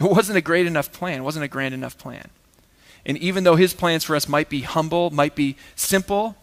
It 0.00 0.10
wasn't 0.10 0.38
a 0.38 0.42
great 0.42 0.66
enough 0.66 0.92
plan, 0.92 1.20
it 1.20 1.24
wasn't 1.24 1.44
a 1.44 1.48
grand 1.48 1.74
enough 1.74 1.98
plan. 1.98 2.30
And 3.04 3.16
even 3.18 3.44
though 3.44 3.56
his 3.56 3.74
plans 3.74 4.04
for 4.04 4.16
us 4.16 4.28
might 4.28 4.48
be 4.48 4.60
humble, 4.60 5.10
might 5.10 5.34
be 5.34 5.56
simple, 5.74 6.36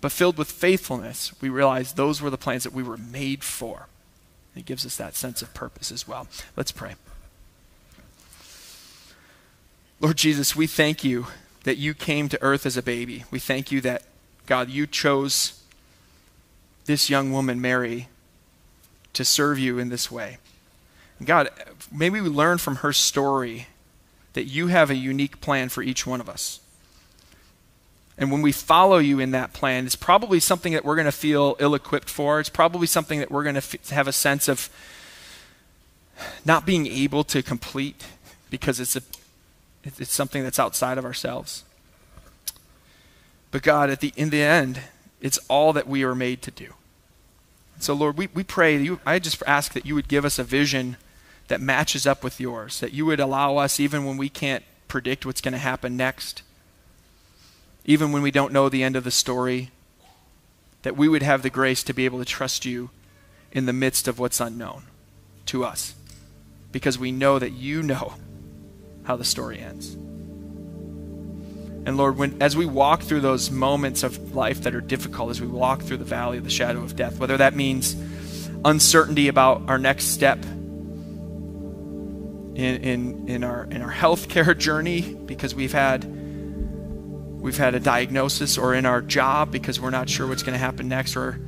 but 0.00 0.12
filled 0.12 0.38
with 0.38 0.50
faithfulness, 0.50 1.32
we 1.40 1.48
realize 1.48 1.92
those 1.92 2.20
were 2.20 2.30
the 2.30 2.38
plans 2.38 2.64
that 2.64 2.72
we 2.72 2.82
were 2.82 2.96
made 2.96 3.42
for. 3.42 3.88
It 4.54 4.64
gives 4.66 4.84
us 4.84 4.96
that 4.96 5.16
sense 5.16 5.42
of 5.42 5.54
purpose 5.54 5.92
as 5.92 6.06
well. 6.06 6.26
Let's 6.56 6.72
pray. 6.72 6.94
Lord 10.00 10.16
Jesus, 10.16 10.54
we 10.54 10.66
thank 10.66 11.02
you 11.02 11.26
that 11.68 11.76
you 11.76 11.92
came 11.92 12.30
to 12.30 12.42
earth 12.42 12.64
as 12.64 12.78
a 12.78 12.82
baby. 12.82 13.24
We 13.30 13.38
thank 13.38 13.70
you 13.70 13.82
that, 13.82 14.04
God, 14.46 14.70
you 14.70 14.86
chose 14.86 15.62
this 16.86 17.10
young 17.10 17.30
woman, 17.30 17.60
Mary, 17.60 18.08
to 19.12 19.22
serve 19.22 19.58
you 19.58 19.78
in 19.78 19.90
this 19.90 20.10
way. 20.10 20.38
God, 21.22 21.50
maybe 21.92 22.22
we 22.22 22.30
learn 22.30 22.56
from 22.56 22.76
her 22.76 22.94
story 22.94 23.66
that 24.32 24.44
you 24.44 24.68
have 24.68 24.88
a 24.88 24.94
unique 24.94 25.42
plan 25.42 25.68
for 25.68 25.82
each 25.82 26.06
one 26.06 26.22
of 26.22 26.28
us. 26.30 26.60
And 28.16 28.32
when 28.32 28.40
we 28.40 28.50
follow 28.50 28.96
you 28.96 29.20
in 29.20 29.32
that 29.32 29.52
plan, 29.52 29.84
it's 29.84 29.94
probably 29.94 30.40
something 30.40 30.72
that 30.72 30.86
we're 30.86 30.96
going 30.96 31.04
to 31.04 31.12
feel 31.12 31.54
ill 31.58 31.74
equipped 31.74 32.08
for. 32.08 32.40
It's 32.40 32.48
probably 32.48 32.86
something 32.86 33.18
that 33.18 33.30
we're 33.30 33.42
going 33.42 33.56
to 33.56 33.58
f- 33.58 33.90
have 33.90 34.08
a 34.08 34.12
sense 34.12 34.48
of 34.48 34.70
not 36.46 36.64
being 36.64 36.86
able 36.86 37.24
to 37.24 37.42
complete 37.42 38.06
because 38.48 38.80
it's, 38.80 38.96
a, 38.96 39.02
it's 39.84 40.12
something 40.12 40.42
that's 40.42 40.58
outside 40.58 40.98
of 40.98 41.04
ourselves. 41.04 41.64
But 43.50 43.62
God, 43.62 43.90
at 43.90 44.00
the, 44.00 44.12
in 44.16 44.30
the 44.30 44.42
end, 44.42 44.80
it's 45.20 45.38
all 45.48 45.72
that 45.72 45.88
we 45.88 46.02
are 46.04 46.14
made 46.14 46.42
to 46.42 46.50
do. 46.50 46.74
So, 47.80 47.94
Lord, 47.94 48.18
we, 48.18 48.28
we 48.34 48.42
pray, 48.42 48.76
you, 48.76 49.00
I 49.06 49.18
just 49.18 49.42
ask 49.46 49.72
that 49.72 49.86
you 49.86 49.94
would 49.94 50.08
give 50.08 50.24
us 50.24 50.38
a 50.38 50.44
vision 50.44 50.96
that 51.46 51.60
matches 51.60 52.06
up 52.06 52.22
with 52.22 52.40
yours, 52.40 52.80
that 52.80 52.92
you 52.92 53.06
would 53.06 53.20
allow 53.20 53.56
us, 53.56 53.80
even 53.80 54.04
when 54.04 54.16
we 54.16 54.28
can't 54.28 54.64
predict 54.86 55.24
what's 55.24 55.40
going 55.40 55.52
to 55.52 55.58
happen 55.58 55.96
next, 55.96 56.42
even 57.84 58.12
when 58.12 58.22
we 58.22 58.30
don't 58.30 58.52
know 58.52 58.68
the 58.68 58.82
end 58.82 58.96
of 58.96 59.04
the 59.04 59.10
story, 59.10 59.70
that 60.82 60.96
we 60.96 61.08
would 61.08 61.22
have 61.22 61.42
the 61.42 61.50
grace 61.50 61.82
to 61.84 61.92
be 61.92 62.04
able 62.04 62.18
to 62.18 62.24
trust 62.24 62.66
you 62.66 62.90
in 63.52 63.66
the 63.66 63.72
midst 63.72 64.06
of 64.06 64.18
what's 64.18 64.40
unknown 64.40 64.82
to 65.46 65.64
us, 65.64 65.94
because 66.70 66.98
we 66.98 67.10
know 67.10 67.38
that 67.38 67.52
you 67.52 67.82
know 67.82 68.14
how 69.08 69.16
the 69.16 69.24
story 69.24 69.58
ends. 69.58 69.94
And 71.86 71.96
Lord, 71.96 72.18
when, 72.18 72.42
as 72.42 72.54
we 72.54 72.66
walk 72.66 73.00
through 73.00 73.22
those 73.22 73.50
moments 73.50 74.02
of 74.02 74.34
life 74.34 74.64
that 74.64 74.74
are 74.74 74.82
difficult, 74.82 75.30
as 75.30 75.40
we 75.40 75.46
walk 75.46 75.80
through 75.80 75.96
the 75.96 76.04
valley 76.04 76.36
of 76.36 76.44
the 76.44 76.50
shadow 76.50 76.82
of 76.82 76.94
death, 76.94 77.18
whether 77.18 77.38
that 77.38 77.56
means 77.56 77.96
uncertainty 78.66 79.28
about 79.28 79.62
our 79.70 79.78
next 79.78 80.08
step 80.08 80.44
in, 82.54 82.58
in, 82.58 83.28
in 83.28 83.44
our 83.44 83.64
in 83.70 83.80
our 83.80 83.90
healthcare 83.90 84.56
journey 84.66 85.00
because 85.00 85.54
we've 85.54 85.72
had 85.72 86.04
we've 86.04 87.56
had 87.56 87.74
a 87.74 87.80
diagnosis 87.80 88.58
or 88.58 88.74
in 88.74 88.84
our 88.84 89.00
job 89.00 89.50
because 89.50 89.80
we're 89.80 89.88
not 89.88 90.10
sure 90.10 90.26
what's 90.26 90.42
going 90.42 90.52
to 90.52 90.58
happen 90.58 90.86
next 90.86 91.16
or 91.16 91.40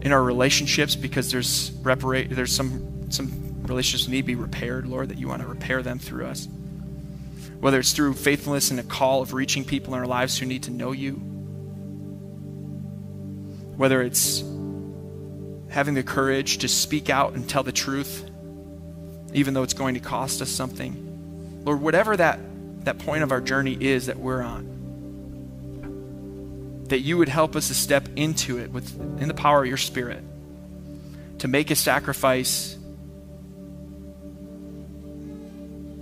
in 0.00 0.10
our 0.10 0.22
relationships 0.22 0.96
because 0.96 1.30
there's 1.30 1.70
reparate 1.82 2.30
there's 2.30 2.54
some 2.54 3.10
some 3.10 3.62
relationships 3.64 4.08
need 4.08 4.22
to 4.22 4.26
be 4.26 4.36
repaired 4.36 4.86
lord 4.86 5.10
that 5.10 5.18
you 5.18 5.28
want 5.28 5.42
to 5.42 5.48
repair 5.48 5.82
them 5.82 5.98
through 5.98 6.24
us 6.24 6.48
whether 7.64 7.78
it's 7.78 7.92
through 7.92 8.12
faithfulness 8.12 8.70
and 8.70 8.78
a 8.78 8.82
call 8.82 9.22
of 9.22 9.32
reaching 9.32 9.64
people 9.64 9.94
in 9.94 10.00
our 10.00 10.06
lives 10.06 10.36
who 10.36 10.44
need 10.44 10.64
to 10.64 10.70
know 10.70 10.92
you 10.92 11.14
whether 13.76 14.02
it's 14.02 14.44
having 15.70 15.94
the 15.94 16.02
courage 16.02 16.58
to 16.58 16.68
speak 16.68 17.08
out 17.08 17.32
and 17.32 17.48
tell 17.48 17.62
the 17.62 17.72
truth 17.72 18.30
even 19.34 19.52
though 19.52 19.62
it's 19.64 19.74
going 19.74 19.94
to 19.94 20.00
cost 20.00 20.40
us 20.40 20.48
something. 20.48 21.62
Lord, 21.64 21.80
whatever 21.80 22.16
that, 22.16 22.38
that 22.84 22.98
point 23.00 23.24
of 23.24 23.32
our 23.32 23.40
journey 23.40 23.76
is 23.78 24.06
that 24.06 24.16
we're 24.16 24.42
on, 24.42 24.70
that 26.88 27.00
you 27.00 27.18
would 27.18 27.28
help 27.28 27.56
us 27.56 27.68
to 27.68 27.74
step 27.74 28.08
into 28.14 28.58
it 28.58 28.70
with, 28.70 28.96
in 29.20 29.28
the 29.28 29.34
power 29.34 29.62
of 29.62 29.66
your 29.66 29.76
Spirit, 29.76 30.22
to 31.40 31.48
make 31.48 31.72
a 31.72 31.74
sacrifice, 31.74 32.78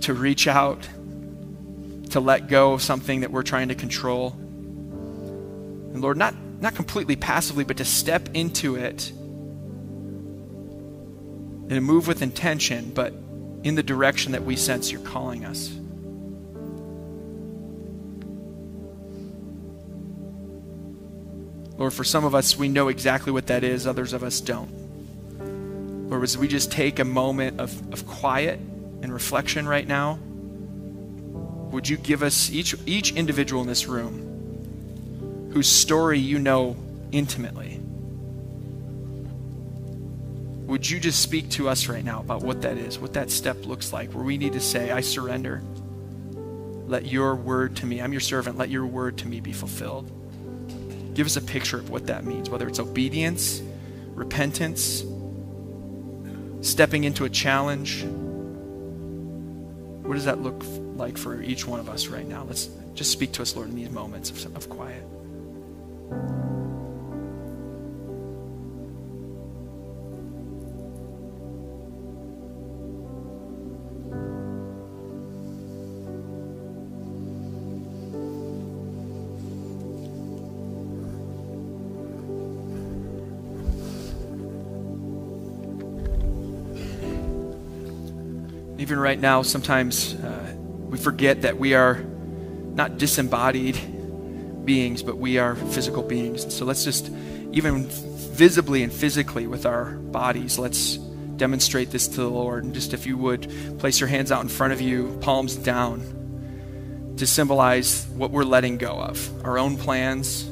to 0.01 0.13
reach 0.13 0.47
out, 0.47 0.87
to 2.13 2.19
let 2.19 2.47
go 2.47 2.73
of 2.73 2.81
something 2.81 3.21
that 3.21 3.31
we're 3.31 3.43
trying 3.43 3.69
to 3.69 3.75
control. 3.75 4.33
And 4.33 5.99
Lord, 5.99 6.15
not, 6.15 6.35
not 6.61 6.75
completely 6.75 7.15
passively, 7.15 7.63
but 7.63 7.77
to 7.77 7.85
step 7.85 8.29
into 8.35 8.75
it 8.75 9.09
and 11.69 11.83
move 11.83 12.07
with 12.07 12.21
intention, 12.21 12.91
but 12.93 13.13
in 13.63 13.73
the 13.73 13.81
direction 13.81 14.33
that 14.33 14.43
we 14.43 14.55
sense 14.55 14.91
you're 14.91 15.01
calling 15.01 15.43
us. 15.43 15.71
Lord, 21.79 21.93
for 21.93 22.03
some 22.03 22.25
of 22.25 22.35
us, 22.35 22.55
we 22.55 22.69
know 22.69 22.89
exactly 22.89 23.31
what 23.31 23.47
that 23.47 23.63
is, 23.63 23.87
others 23.87 24.13
of 24.13 24.21
us 24.21 24.39
don't. 24.39 26.11
Lord, 26.11 26.21
as 26.21 26.37
we 26.37 26.47
just 26.47 26.71
take 26.71 26.99
a 26.99 27.05
moment 27.05 27.59
of, 27.59 27.91
of 27.91 28.05
quiet 28.05 28.59
and 29.01 29.11
reflection 29.11 29.67
right 29.67 29.87
now, 29.87 30.19
would 31.73 31.89
you 31.89 31.97
give 31.97 32.21
us, 32.21 32.51
each, 32.51 32.75
each 32.85 33.13
individual 33.13 33.63
in 33.63 33.67
this 33.67 33.87
room, 33.87 35.49
whose 35.53 35.67
story 35.67 36.19
you 36.19 36.37
know 36.37 36.77
intimately, 37.11 37.79
would 40.67 40.87
you 40.87 40.99
just 40.99 41.19
speak 41.19 41.49
to 41.49 41.67
us 41.67 41.87
right 41.87 42.05
now 42.05 42.19
about 42.19 42.43
what 42.43 42.61
that 42.61 42.77
is, 42.77 42.99
what 42.99 43.13
that 43.13 43.31
step 43.31 43.65
looks 43.65 43.91
like, 43.91 44.13
where 44.13 44.23
we 44.23 44.37
need 44.37 44.53
to 44.53 44.59
say, 44.59 44.91
I 44.91 45.01
surrender. 45.01 45.63
Let 46.87 47.07
your 47.07 47.35
word 47.35 47.75
to 47.77 47.87
me, 47.87 48.01
I'm 48.01 48.11
your 48.11 48.21
servant, 48.21 48.55
let 48.55 48.69
your 48.69 48.85
word 48.85 49.17
to 49.19 49.27
me 49.27 49.39
be 49.39 49.51
fulfilled. 49.51 50.11
Give 51.15 51.25
us 51.25 51.37
a 51.37 51.41
picture 51.41 51.79
of 51.79 51.89
what 51.89 52.05
that 52.05 52.23
means, 52.23 52.51
whether 52.51 52.67
it's 52.67 52.79
obedience, 52.79 53.63
repentance, 54.13 55.03
stepping 56.61 57.03
into 57.03 57.25
a 57.25 57.29
challenge. 57.29 58.05
What 60.03 60.15
does 60.15 60.25
that 60.25 60.41
look 60.41 60.63
like 60.95 61.17
for 61.17 61.41
each 61.41 61.65
one 61.65 61.79
of 61.79 61.87
us 61.87 62.07
right 62.07 62.27
now? 62.27 62.43
Let's 62.43 62.69
just 62.93 63.11
speak 63.11 63.31
to 63.33 63.41
us, 63.41 63.55
Lord, 63.55 63.69
in 63.69 63.75
these 63.75 63.89
moments 63.89 64.29
of, 64.29 64.55
of 64.55 64.69
quiet. 64.69 65.03
Even 88.83 88.99
right 88.99 89.17
now, 89.17 89.41
sometimes 89.43 90.13
uh, 90.13 90.53
we 90.57 90.97
forget 90.97 91.43
that 91.43 91.57
we 91.57 91.73
are 91.73 91.95
not 91.95 92.97
disembodied 92.97 93.77
beings, 94.65 95.01
but 95.01 95.17
we 95.17 95.37
are 95.37 95.55
physical 95.55 96.03
beings. 96.03 96.53
So 96.53 96.65
let's 96.65 96.83
just, 96.83 97.09
even 97.53 97.85
visibly 97.87 98.83
and 98.83 98.91
physically 98.91 99.47
with 99.47 99.65
our 99.65 99.91
bodies, 99.91 100.59
let's 100.59 100.97
demonstrate 100.97 101.91
this 101.91 102.09
to 102.09 102.15
the 102.17 102.29
Lord. 102.29 102.65
And 102.65 102.73
just 102.73 102.93
if 102.93 103.05
you 103.05 103.17
would, 103.17 103.49
place 103.79 104.01
your 104.01 104.09
hands 104.09 104.33
out 104.33 104.41
in 104.41 104.49
front 104.49 104.73
of 104.73 104.81
you, 104.81 105.17
palms 105.21 105.55
down, 105.55 107.13
to 107.15 107.25
symbolize 107.25 108.05
what 108.07 108.31
we're 108.31 108.43
letting 108.43 108.77
go 108.77 108.99
of 108.99 109.45
our 109.45 109.57
own 109.57 109.77
plans, 109.77 110.45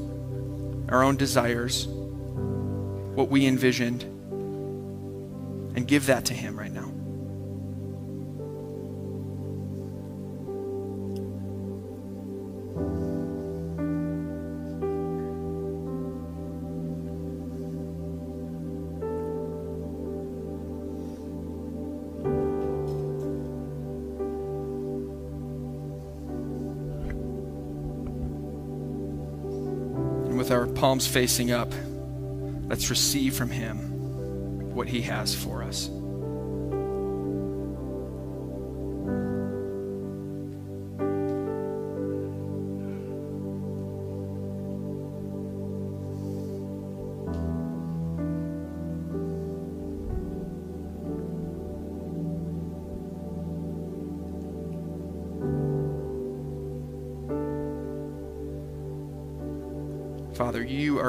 our 0.88 1.04
own 1.04 1.18
desires, 1.18 1.86
what 1.86 3.28
we 3.28 3.46
envisioned, 3.46 4.04
and 5.76 5.86
give 5.86 6.06
that 6.06 6.24
to 6.28 6.34
Him 6.34 6.58
right 6.58 6.72
now. 6.72 6.81
Palms 30.68 31.08
facing 31.08 31.52
up, 31.52 31.74
let's 32.68 32.90
receive 32.90 33.34
from 33.34 33.50
Him 33.50 33.78
what 34.76 34.90
He 34.90 35.00
has 35.04 35.34
for 35.34 35.64
us. 35.64 35.90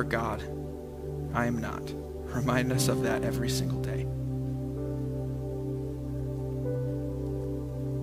Are 0.02 0.04
God. 0.04 0.42
I 1.32 1.46
am 1.46 1.60
not. 1.60 1.82
Remind 2.34 2.72
us 2.72 2.88
of 2.88 3.02
that 3.02 3.22
every 3.22 3.48
single 3.48 3.80
day. 3.80 4.00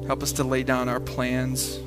Help 0.08 0.24
us 0.24 0.32
to 0.34 0.46
lay 0.46 0.64
down 0.64 0.88
our 0.88 1.02
plans, 1.02 1.78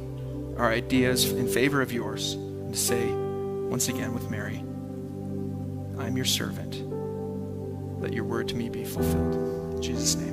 our 0.59 0.71
ideas 0.71 1.33
in 1.33 1.49
favor 1.49 1.81
of 1.81 1.93
yours, 1.93 2.35
and 2.35 2.75
to 2.75 2.79
say, 2.79 3.11
once 3.11 3.89
again 3.89 4.13
with 4.13 4.31
Mary, 4.31 4.59
I 5.99 6.07
am 6.07 6.15
your 6.15 6.27
servant. 6.27 6.75
Let 8.01 8.13
your 8.13 8.25
word 8.25 8.49
to 8.49 8.55
me 8.55 8.69
be 8.69 8.85
fulfilled. 8.85 9.75
In 9.75 9.83
Jesus' 9.83 10.15
name. 10.17 10.32